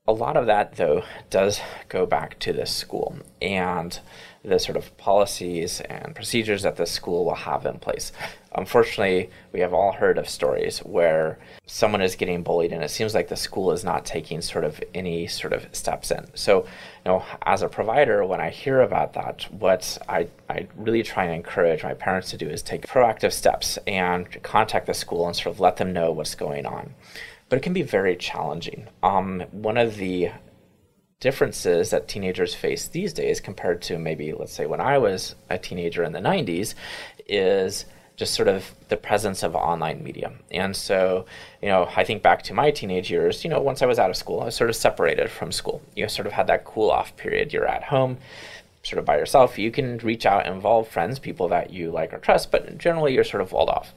A 0.09 0.19
lot 0.19 0.37
of 0.37 0.47
that, 0.47 0.77
though, 0.77 1.03
does 1.29 1.61
go 1.87 2.07
back 2.07 2.39
to 2.39 2.51
the 2.51 2.65
school. 2.65 3.19
And 3.43 3.99
the 4.43 4.57
sort 4.57 4.75
of 4.75 4.97
policies 4.97 5.81
and 5.81 6.15
procedures 6.15 6.63
that 6.63 6.77
the 6.77 6.87
school 6.87 7.25
will 7.25 7.35
have 7.35 7.63
in 7.67 7.77
place. 7.77 8.11
Unfortunately, 8.55 9.29
we 9.51 9.59
have 9.59 9.71
all 9.71 9.91
heard 9.91 10.17
of 10.17 10.27
stories 10.27 10.79
where 10.79 11.37
someone 11.67 12.01
is 12.01 12.15
getting 12.15 12.41
bullied 12.41 12.73
and 12.73 12.83
it 12.83 12.89
seems 12.89 13.13
like 13.13 13.27
the 13.27 13.35
school 13.35 13.71
is 13.71 13.83
not 13.83 14.03
taking 14.03 14.41
sort 14.41 14.63
of 14.63 14.81
any 14.95 15.27
sort 15.27 15.53
of 15.53 15.67
steps 15.75 16.09
in. 16.09 16.25
So, 16.33 16.63
you 16.63 17.11
know, 17.11 17.23
as 17.43 17.61
a 17.61 17.69
provider, 17.69 18.25
when 18.25 18.41
I 18.41 18.49
hear 18.49 18.81
about 18.81 19.13
that, 19.13 19.43
what 19.51 19.95
I, 20.09 20.27
I 20.49 20.65
really 20.75 21.03
try 21.03 21.25
and 21.25 21.35
encourage 21.35 21.83
my 21.83 21.93
parents 21.93 22.31
to 22.31 22.37
do 22.37 22.49
is 22.49 22.63
take 22.63 22.87
proactive 22.87 23.31
steps 23.31 23.77
and 23.85 24.41
contact 24.41 24.87
the 24.87 24.95
school 24.95 25.27
and 25.27 25.35
sort 25.35 25.53
of 25.53 25.59
let 25.59 25.77
them 25.77 25.93
know 25.93 26.11
what's 26.11 26.33
going 26.33 26.65
on. 26.65 26.95
But 27.49 27.57
it 27.57 27.61
can 27.61 27.73
be 27.73 27.81
very 27.81 28.15
challenging. 28.15 28.87
Um, 29.03 29.43
one 29.51 29.77
of 29.77 29.97
the 29.97 30.31
differences 31.19 31.89
that 31.89 32.07
teenagers 32.07 32.55
face 32.55 32.87
these 32.87 33.11
days 33.11 33.39
compared 33.41 33.81
to 33.81 33.97
maybe, 33.97 34.31
let's 34.33 34.53
say, 34.53 34.65
when 34.65 34.79
I 34.79 34.97
was 34.97 35.35
a 35.49 35.57
teenager 35.57 36.03
in 36.03 36.13
the 36.13 36.19
90s 36.19 36.75
is 37.27 37.85
just 38.15 38.33
sort 38.33 38.49
of 38.49 38.73
the 38.89 38.97
presence 38.97 39.43
of 39.43 39.55
online 39.55 40.03
media. 40.03 40.31
And 40.51 40.75
so, 40.75 41.25
you 41.61 41.69
know, 41.69 41.89
I 41.95 42.03
think 42.03 42.21
back 42.21 42.43
to 42.43 42.53
my 42.53 42.69
teenage 42.69 43.09
years, 43.09 43.45
you 43.45 43.49
know, 43.49 43.61
once 43.61 43.81
I 43.81 43.85
was 43.85 43.97
out 43.97 44.09
of 44.09 44.17
school, 44.17 44.41
I 44.41 44.45
was 44.45 44.55
sort 44.55 44.69
of 44.69 44.75
separated 44.75 45.31
from 45.31 45.53
school. 45.53 45.81
You 45.95 46.07
sort 46.09 46.27
of 46.27 46.33
had 46.33 46.47
that 46.47 46.65
cool 46.65 46.91
off 46.91 47.15
period. 47.15 47.53
You're 47.53 47.65
at 47.65 47.83
home, 47.83 48.17
sort 48.83 48.99
of 48.99 49.05
by 49.05 49.17
yourself. 49.17 49.57
You 49.57 49.71
can 49.71 49.97
reach 49.97 50.25
out 50.25 50.47
involve 50.47 50.87
friends, 50.87 51.19
people 51.19 51.47
that 51.49 51.71
you 51.71 51.91
like 51.91 52.13
or 52.13 52.17
trust, 52.17 52.51
but 52.51 52.77
generally 52.77 53.13
you're 53.13 53.23
sort 53.23 53.41
of 53.41 53.51
walled 53.51 53.69
off. 53.69 53.93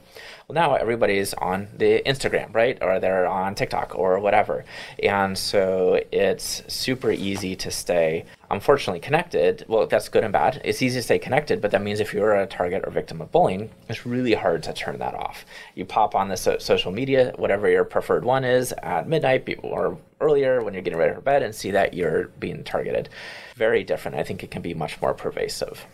Well, 0.47 0.55
now 0.55 0.75
everybody's 0.75 1.33
on 1.35 1.69
the 1.77 2.01
Instagram, 2.05 2.53
right? 2.53 2.77
Or 2.81 2.99
they're 2.99 3.25
on 3.25 3.55
TikTok 3.55 3.97
or 3.97 4.19
whatever. 4.19 4.65
And 5.01 5.37
so 5.37 6.01
it's 6.11 6.63
super 6.67 7.11
easy 7.11 7.55
to 7.55 7.71
stay, 7.71 8.25
unfortunately, 8.53 8.99
connected. 8.99 9.65
Well, 9.67 9.87
that's 9.87 10.07
good 10.07 10.23
and 10.23 10.31
bad. 10.31 10.61
It's 10.63 10.81
easy 10.81 10.99
to 10.99 11.03
stay 11.03 11.19
connected, 11.19 11.59
but 11.59 11.71
that 11.71 11.81
means 11.81 11.99
if 11.99 12.13
you're 12.13 12.35
a 12.35 12.47
target 12.47 12.83
or 12.85 12.91
victim 12.91 13.19
of 13.21 13.31
bullying, 13.31 13.69
it's 13.89 14.05
really 14.05 14.33
hard 14.33 14.63
to 14.63 14.73
turn 14.73 14.99
that 14.99 15.15
off. 15.15 15.45
You 15.75 15.85
pop 15.85 16.15
on 16.15 16.29
the 16.29 16.37
so- 16.37 16.59
social 16.59 16.91
media, 16.91 17.33
whatever 17.35 17.69
your 17.69 17.83
preferred 17.83 18.23
one 18.23 18.43
is, 18.45 18.71
at 18.81 19.09
midnight 19.09 19.59
or 19.61 19.97
earlier 20.21 20.63
when 20.63 20.73
you're 20.73 20.83
getting 20.83 20.99
ready 20.99 21.13
for 21.13 21.21
bed 21.21 21.43
and 21.43 21.53
see 21.53 21.71
that 21.71 21.93
you're 21.93 22.29
being 22.39 22.63
targeted. 22.63 23.09
Very 23.55 23.83
different. 23.83 24.17
I 24.17 24.23
think 24.23 24.43
it 24.43 24.51
can 24.51 24.61
be 24.61 24.73
much 24.73 25.01
more 25.01 25.13
pervasive. 25.13 25.85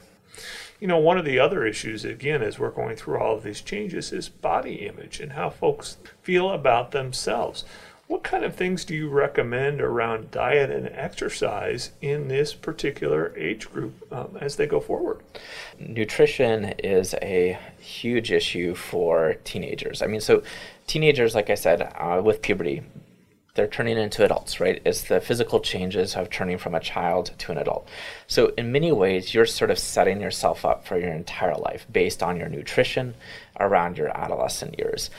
You 0.79 0.87
know, 0.87 0.97
one 0.97 1.17
of 1.17 1.25
the 1.25 1.39
other 1.39 1.65
issues, 1.65 2.05
again, 2.05 2.41
as 2.41 2.57
we're 2.57 2.69
going 2.69 2.95
through 2.95 3.19
all 3.19 3.35
of 3.35 3.43
these 3.43 3.59
changes, 3.59 4.13
is 4.13 4.29
body 4.29 4.75
image 4.87 5.19
and 5.19 5.33
how 5.33 5.49
folks 5.49 5.97
feel 6.21 6.51
about 6.51 6.91
themselves. 6.91 7.65
What 8.09 8.23
kind 8.23 8.43
of 8.43 8.55
things 8.55 8.85
do 8.85 8.95
you 8.95 9.07
recommend 9.07 9.81
around 9.81 10.31
diet 10.31 10.71
and 10.71 10.87
exercise 10.87 11.91
in 12.01 12.27
this 12.27 12.55
particular 12.55 13.31
age 13.37 13.71
group 13.71 14.11
um, 14.11 14.35
as 14.41 14.55
they 14.55 14.65
go 14.65 14.79
forward? 14.79 15.21
Nutrition 15.77 16.73
is 16.79 17.13
a 17.21 17.59
huge 17.79 18.31
issue 18.31 18.73
for 18.73 19.35
teenagers. 19.43 20.01
I 20.01 20.07
mean, 20.07 20.21
so 20.21 20.41
teenagers, 20.87 21.35
like 21.35 21.51
I 21.51 21.53
said, 21.53 21.83
uh, 21.83 22.19
with 22.25 22.41
puberty, 22.41 22.81
they're 23.53 23.67
turning 23.67 23.99
into 23.99 24.25
adults, 24.25 24.59
right? 24.59 24.81
It's 24.85 25.03
the 25.03 25.21
physical 25.21 25.59
changes 25.59 26.15
of 26.15 26.31
turning 26.31 26.57
from 26.57 26.73
a 26.73 26.79
child 26.79 27.29
to 27.37 27.51
an 27.51 27.59
adult. 27.59 27.87
So, 28.25 28.53
in 28.57 28.71
many 28.71 28.91
ways, 28.91 29.35
you're 29.35 29.45
sort 29.45 29.69
of 29.69 29.77
setting 29.77 30.19
yourself 30.19 30.65
up 30.65 30.87
for 30.87 30.97
your 30.97 31.11
entire 31.11 31.57
life 31.57 31.85
based 31.91 32.23
on 32.23 32.37
your 32.37 32.49
nutrition 32.49 33.13
around 33.59 33.99
your 33.99 34.17
adolescent 34.17 34.79
years. 34.79 35.11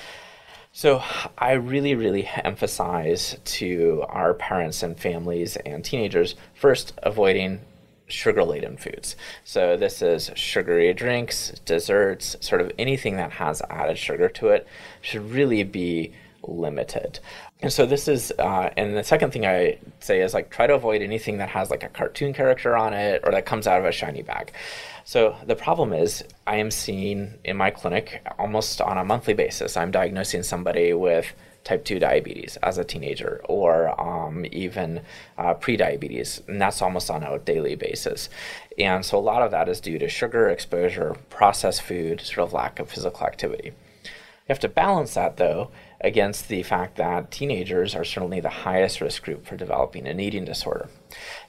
So, 0.72 1.02
I 1.36 1.52
really, 1.52 1.96
really 1.96 2.28
emphasize 2.44 3.36
to 3.44 4.04
our 4.08 4.34
parents 4.34 4.84
and 4.84 4.96
families 4.96 5.56
and 5.56 5.84
teenagers 5.84 6.36
first, 6.54 6.92
avoiding 7.02 7.60
sugar 8.06 8.44
laden 8.44 8.76
foods. 8.76 9.16
So, 9.42 9.76
this 9.76 10.00
is 10.00 10.30
sugary 10.36 10.92
drinks, 10.94 11.50
desserts, 11.64 12.36
sort 12.40 12.60
of 12.60 12.70
anything 12.78 13.16
that 13.16 13.32
has 13.32 13.62
added 13.68 13.98
sugar 13.98 14.28
to 14.28 14.48
it 14.48 14.66
should 15.00 15.32
really 15.32 15.64
be 15.64 16.12
limited. 16.50 17.20
And 17.60 17.72
so 17.72 17.86
this 17.86 18.08
is, 18.08 18.32
uh, 18.38 18.70
and 18.76 18.96
the 18.96 19.04
second 19.04 19.32
thing 19.32 19.46
I 19.46 19.78
say 20.00 20.20
is 20.20 20.34
like 20.34 20.50
try 20.50 20.66
to 20.66 20.74
avoid 20.74 21.02
anything 21.02 21.38
that 21.38 21.48
has 21.50 21.70
like 21.70 21.82
a 21.82 21.88
cartoon 21.88 22.32
character 22.32 22.76
on 22.76 22.92
it 22.92 23.22
or 23.24 23.32
that 23.32 23.46
comes 23.46 23.66
out 23.66 23.78
of 23.78 23.84
a 23.84 23.92
shiny 23.92 24.22
bag. 24.22 24.52
So 25.04 25.36
the 25.46 25.56
problem 25.56 25.92
is, 25.92 26.24
I 26.46 26.56
am 26.56 26.70
seeing 26.70 27.34
in 27.44 27.56
my 27.56 27.70
clinic 27.70 28.26
almost 28.38 28.80
on 28.80 28.98
a 28.98 29.04
monthly 29.04 29.34
basis, 29.34 29.76
I'm 29.76 29.90
diagnosing 29.90 30.42
somebody 30.42 30.92
with 30.92 31.32
type 31.64 31.84
2 31.84 31.98
diabetes 31.98 32.56
as 32.62 32.78
a 32.78 32.84
teenager 32.84 33.40
or 33.44 34.00
um, 34.00 34.46
even 34.50 35.02
uh, 35.36 35.54
pre-diabetes 35.54 36.42
and 36.48 36.60
that's 36.60 36.80
almost 36.80 37.10
on 37.10 37.22
a 37.22 37.38
daily 37.40 37.74
basis 37.74 38.30
and 38.78 39.04
so 39.04 39.18
a 39.18 39.20
lot 39.20 39.42
of 39.42 39.50
that 39.50 39.68
is 39.68 39.80
due 39.80 39.98
to 39.98 40.08
sugar 40.08 40.48
exposure 40.48 41.14
processed 41.28 41.82
food 41.82 42.20
sort 42.20 42.46
of 42.46 42.52
lack 42.52 42.78
of 42.78 42.90
physical 42.90 43.26
activity 43.26 43.72
you 44.04 44.48
have 44.48 44.58
to 44.58 44.68
balance 44.68 45.14
that 45.14 45.36
though 45.36 45.70
against 46.00 46.48
the 46.48 46.62
fact 46.62 46.96
that 46.96 47.30
teenagers 47.30 47.94
are 47.94 48.04
certainly 48.04 48.40
the 48.40 48.48
highest 48.48 49.00
risk 49.00 49.22
group 49.22 49.46
for 49.46 49.56
developing 49.56 50.06
an 50.06 50.20
eating 50.20 50.44
disorder. 50.44 50.88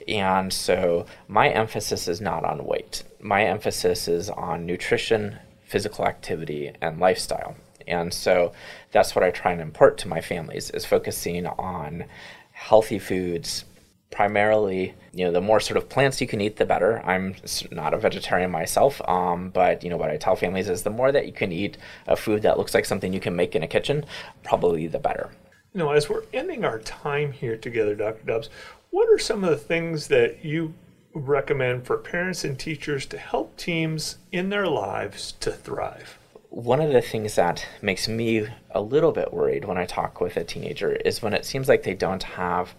And 0.07 0.51
so 0.51 1.05
my 1.27 1.49
emphasis 1.49 2.07
is 2.07 2.19
not 2.19 2.43
on 2.43 2.65
weight. 2.65 3.03
My 3.19 3.45
emphasis 3.45 4.07
is 4.07 4.29
on 4.29 4.65
nutrition, 4.65 5.37
physical 5.63 6.05
activity, 6.05 6.71
and 6.81 6.99
lifestyle. 6.99 7.55
And 7.87 8.13
so 8.13 8.51
that's 8.91 9.15
what 9.15 9.23
I 9.23 9.31
try 9.31 9.51
and 9.51 9.61
impart 9.61 9.97
to 9.99 10.07
my 10.07 10.21
families 10.21 10.69
is 10.69 10.85
focusing 10.85 11.45
on 11.45 12.05
healthy 12.51 12.99
foods, 12.99 13.65
primarily, 14.12 14.93
you 15.13 15.26
know, 15.26 15.32
the 15.32 15.41
more 15.41 15.60
sort 15.60 15.78
of 15.78 15.89
plants 15.89 16.21
you 16.21 16.28
can 16.28 16.41
eat, 16.41 16.58
the 16.58 16.65
better. 16.65 17.02
I'm 17.06 17.36
not 17.71 17.93
a 17.93 17.97
vegetarian 17.97 18.52
myself, 18.52 19.02
um, 19.08 19.50
but 19.50 19.84
you 19.84 19.89
know 19.89 19.97
what 19.97 20.12
I 20.12 20.17
tell 20.17 20.36
families 20.36 20.69
is 20.69 20.84
the 20.84 20.89
more 20.89 21.12
that 21.12 21.26
you 21.26 21.34
can 21.34 21.52
eat 21.52 21.78
a 22.08 22.15
food 22.15 22.43
that 22.43 22.58
looks 22.58 22.74
like 22.74 22.86
something 22.86 23.13
you 23.13 23.19
can 23.19 23.36
make 23.36 23.56
in 23.56 23.63
a 23.63 23.67
kitchen, 23.67 24.06
probably 24.43 24.88
the 24.88 25.00
better. 25.00 25.32
You 25.74 25.80
know, 25.80 25.91
as 25.91 26.10
we're 26.10 26.24
ending 26.34 26.65
our 26.65 26.80
time 26.80 27.32
here 27.32 27.56
together, 27.56 27.95
Dr. 27.95 28.26
Dobbs, 28.26 28.50
what 28.89 29.10
are 29.10 29.17
some 29.17 29.43
of 29.45 29.50
the 29.50 29.58
things 29.58 30.08
that 30.10 30.43
you 30.43 30.74
recommend 31.13 31.86
for 31.86 31.97
parents 31.97 32.43
and 32.43 32.60
teachers 32.60 33.06
to 33.08 33.17
help 33.17 33.56
teams 33.56 34.17
in 34.32 34.50
their 34.50 34.67
lives 34.67 35.34
to 35.39 35.52
thrive? 35.52 36.19
One 36.50 36.82
of 36.82 36.91
the 36.91 37.02
things 37.02 37.36
that 37.36 37.65
makes 37.82 38.10
me 38.10 38.47
a 38.71 38.82
little 38.82 39.13
bit 39.13 39.34
worried 39.34 39.63
when 39.63 39.78
I 39.78 39.86
talk 39.86 40.19
with 40.19 40.36
a 40.36 40.43
teenager 40.43 40.91
is 40.91 41.21
when 41.21 41.34
it 41.34 41.45
seems 41.45 41.69
like 41.69 41.84
they 41.84 41.93
don't 41.93 42.24
have 42.24 42.76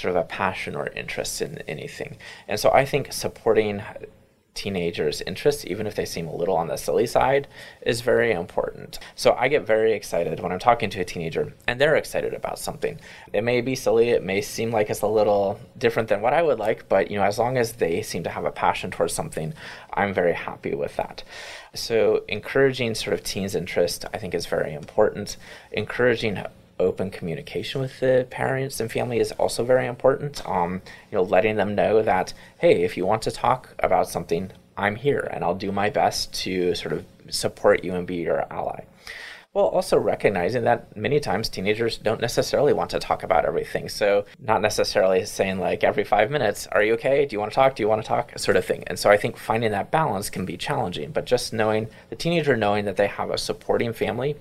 sort 0.00 0.16
of 0.16 0.22
a 0.22 0.24
passion 0.24 0.74
or 0.74 0.88
interest 0.88 1.42
in 1.42 1.58
anything. 1.68 2.16
And 2.48 2.58
so 2.58 2.70
I 2.72 2.84
think 2.84 3.12
supporting 3.12 3.82
teenagers' 4.54 5.22
interests, 5.22 5.64
even 5.66 5.86
if 5.86 5.94
they 5.94 6.04
seem 6.04 6.26
a 6.26 6.34
little 6.34 6.56
on 6.56 6.68
the 6.68 6.76
silly 6.76 7.06
side, 7.06 7.46
is 7.82 8.00
very 8.00 8.32
important. 8.32 8.98
So 9.14 9.34
I 9.34 9.48
get 9.48 9.66
very 9.66 9.92
excited 9.92 10.40
when 10.40 10.52
I'm 10.52 10.58
talking 10.58 10.90
to 10.90 11.00
a 11.00 11.04
teenager 11.04 11.54
and 11.66 11.80
they're 11.80 11.96
excited 11.96 12.34
about 12.34 12.58
something. 12.58 13.00
It 13.32 13.44
may 13.44 13.60
be 13.60 13.74
silly, 13.74 14.10
it 14.10 14.24
may 14.24 14.40
seem 14.40 14.70
like 14.70 14.90
it's 14.90 15.02
a 15.02 15.06
little 15.06 15.60
different 15.78 16.08
than 16.08 16.20
what 16.20 16.34
I 16.34 16.42
would 16.42 16.58
like, 16.58 16.88
but 16.88 17.10
you 17.10 17.16
know, 17.16 17.24
as 17.24 17.38
long 17.38 17.56
as 17.56 17.74
they 17.74 18.02
seem 18.02 18.24
to 18.24 18.30
have 18.30 18.44
a 18.44 18.52
passion 18.52 18.90
towards 18.90 19.14
something, 19.14 19.54
I'm 19.94 20.12
very 20.12 20.34
happy 20.34 20.74
with 20.74 20.96
that. 20.96 21.22
So 21.74 22.24
encouraging 22.28 22.96
sort 22.96 23.14
of 23.14 23.22
teens' 23.22 23.54
interest, 23.54 24.04
I 24.12 24.18
think, 24.18 24.34
is 24.34 24.46
very 24.46 24.74
important. 24.74 25.36
Encouraging 25.72 26.44
open 26.80 27.10
communication 27.10 27.80
with 27.80 28.00
the 28.00 28.26
parents 28.30 28.80
and 28.80 28.90
family 28.90 29.18
is 29.18 29.32
also 29.32 29.64
very 29.64 29.86
important. 29.86 30.46
Um, 30.48 30.82
you 31.10 31.16
know, 31.16 31.22
letting 31.22 31.56
them 31.56 31.74
know 31.74 32.02
that 32.02 32.32
hey, 32.58 32.82
if 32.82 32.96
you 32.96 33.06
want 33.06 33.22
to 33.22 33.30
talk 33.30 33.74
about 33.78 34.08
something, 34.08 34.50
I'm 34.76 34.96
here 34.96 35.28
and 35.32 35.44
I'll 35.44 35.54
do 35.54 35.72
my 35.72 35.90
best 35.90 36.32
to 36.42 36.74
sort 36.74 36.92
of 36.92 37.04
support 37.28 37.84
you 37.84 37.94
and 37.94 38.06
be 38.06 38.16
your 38.16 38.46
ally. 38.50 38.84
Well, 39.52 39.64
also 39.64 39.98
recognizing 39.98 40.62
that 40.62 40.96
many 40.96 41.18
times 41.18 41.48
teenagers 41.48 41.98
don't 41.98 42.20
necessarily 42.20 42.72
want 42.72 42.90
to 42.90 43.00
talk 43.00 43.24
about 43.24 43.44
everything. 43.44 43.88
So, 43.88 44.24
not 44.38 44.62
necessarily 44.62 45.24
saying 45.24 45.58
like 45.58 45.82
every 45.82 46.04
five 46.04 46.30
minutes, 46.30 46.68
Are 46.68 46.84
you 46.84 46.94
okay? 46.94 47.26
Do 47.26 47.34
you 47.34 47.40
want 47.40 47.50
to 47.50 47.56
talk? 47.56 47.74
Do 47.74 47.82
you 47.82 47.88
want 47.88 48.00
to 48.00 48.06
talk? 48.06 48.38
Sort 48.38 48.56
of 48.56 48.64
thing. 48.64 48.84
And 48.86 48.96
so, 48.96 49.10
I 49.10 49.16
think 49.16 49.36
finding 49.36 49.72
that 49.72 49.90
balance 49.90 50.30
can 50.30 50.44
be 50.44 50.56
challenging, 50.56 51.10
but 51.10 51.24
just 51.24 51.52
knowing 51.52 51.88
the 52.10 52.16
teenager 52.16 52.56
knowing 52.56 52.84
that 52.84 52.96
they 52.96 53.08
have 53.08 53.30
a 53.30 53.38
supporting 53.38 53.92
family, 53.92 54.36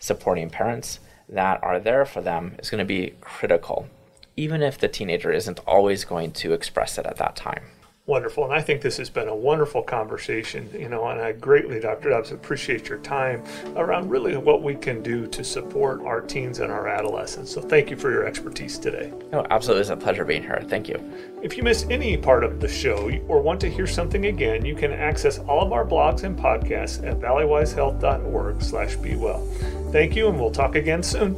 supporting 0.00 0.50
parents, 0.50 0.98
that 1.28 1.62
are 1.62 1.80
there 1.80 2.04
for 2.04 2.20
them 2.20 2.56
is 2.58 2.70
going 2.70 2.78
to 2.80 2.84
be 2.84 3.14
critical, 3.20 3.88
even 4.36 4.62
if 4.62 4.78
the 4.78 4.88
teenager 4.88 5.32
isn't 5.32 5.60
always 5.66 6.04
going 6.04 6.32
to 6.32 6.52
express 6.52 6.98
it 6.98 7.06
at 7.06 7.16
that 7.16 7.36
time. 7.36 7.64
Wonderful. 8.06 8.44
And 8.44 8.52
I 8.52 8.60
think 8.60 8.82
this 8.82 8.98
has 8.98 9.08
been 9.08 9.28
a 9.28 9.34
wonderful 9.34 9.82
conversation, 9.82 10.68
you 10.78 10.90
know, 10.90 11.06
and 11.08 11.18
I 11.18 11.32
greatly, 11.32 11.80
Dr. 11.80 12.10
Dobbs, 12.10 12.32
appreciate 12.32 12.86
your 12.86 12.98
time 12.98 13.42
around 13.76 14.10
really 14.10 14.36
what 14.36 14.62
we 14.62 14.74
can 14.74 15.02
do 15.02 15.26
to 15.28 15.42
support 15.42 16.02
our 16.02 16.20
teens 16.20 16.58
and 16.58 16.70
our 16.70 16.86
adolescents. 16.86 17.50
So 17.50 17.62
thank 17.62 17.88
you 17.88 17.96
for 17.96 18.10
your 18.10 18.26
expertise 18.26 18.76
today. 18.76 19.10
No, 19.32 19.46
absolutely. 19.48 19.80
It's 19.80 19.90
a 19.90 19.96
pleasure 19.96 20.26
being 20.26 20.42
here. 20.42 20.62
Thank 20.68 20.86
you. 20.86 21.02
If 21.42 21.56
you 21.56 21.62
miss 21.62 21.86
any 21.88 22.18
part 22.18 22.44
of 22.44 22.60
the 22.60 22.68
show 22.68 23.10
or 23.26 23.40
want 23.40 23.58
to 23.62 23.70
hear 23.70 23.86
something 23.86 24.26
again, 24.26 24.66
you 24.66 24.74
can 24.74 24.92
access 24.92 25.38
all 25.38 25.62
of 25.62 25.72
our 25.72 25.86
blogs 25.86 26.24
and 26.24 26.38
podcasts 26.38 27.02
at 27.08 27.18
valleywisehealth.org 27.20 28.60
slash 28.60 28.96
be 28.96 29.16
well. 29.16 29.46
Thank 29.92 30.14
you, 30.14 30.28
and 30.28 30.38
we'll 30.38 30.50
talk 30.50 30.74
again 30.74 31.02
soon. 31.02 31.36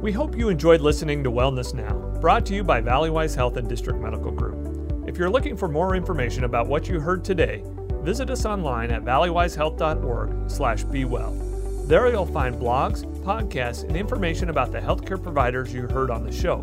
We 0.00 0.10
hope 0.10 0.38
you 0.38 0.48
enjoyed 0.48 0.80
listening 0.80 1.22
to 1.22 1.30
Wellness 1.30 1.74
Now, 1.74 2.11
brought 2.22 2.46
to 2.46 2.54
you 2.54 2.62
by 2.62 2.80
Valleywise 2.80 3.34
Health 3.34 3.56
and 3.56 3.68
District 3.68 3.98
Medical 3.98 4.30
Group. 4.30 5.08
If 5.08 5.18
you're 5.18 5.28
looking 5.28 5.56
for 5.56 5.66
more 5.66 5.96
information 5.96 6.44
about 6.44 6.68
what 6.68 6.88
you 6.88 7.00
heard 7.00 7.24
today, 7.24 7.64
visit 8.04 8.30
us 8.30 8.46
online 8.46 8.92
at 8.92 9.04
valleywisehealth.org 9.04 10.48
slash 10.48 10.84
bewell. 10.84 11.32
There 11.88 12.08
you'll 12.08 12.24
find 12.24 12.54
blogs, 12.54 13.04
podcasts, 13.24 13.82
and 13.82 13.96
information 13.96 14.50
about 14.50 14.70
the 14.70 14.78
healthcare 14.78 15.20
providers 15.20 15.74
you 15.74 15.88
heard 15.88 16.12
on 16.12 16.22
the 16.22 16.30
show. 16.30 16.62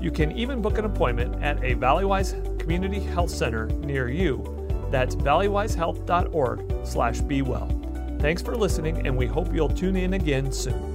You 0.00 0.12
can 0.12 0.30
even 0.38 0.62
book 0.62 0.78
an 0.78 0.84
appointment 0.84 1.42
at 1.42 1.58
a 1.64 1.74
Valleywise 1.74 2.60
Community 2.60 3.00
Health 3.00 3.30
Center 3.30 3.66
near 3.66 4.08
you. 4.08 4.68
That's 4.92 5.16
valleywisehealth.org 5.16 6.86
slash 6.86 7.20
bewell. 7.22 8.16
Thanks 8.20 8.40
for 8.40 8.54
listening, 8.54 9.04
and 9.04 9.16
we 9.16 9.26
hope 9.26 9.52
you'll 9.52 9.68
tune 9.68 9.96
in 9.96 10.14
again 10.14 10.52
soon. 10.52 10.91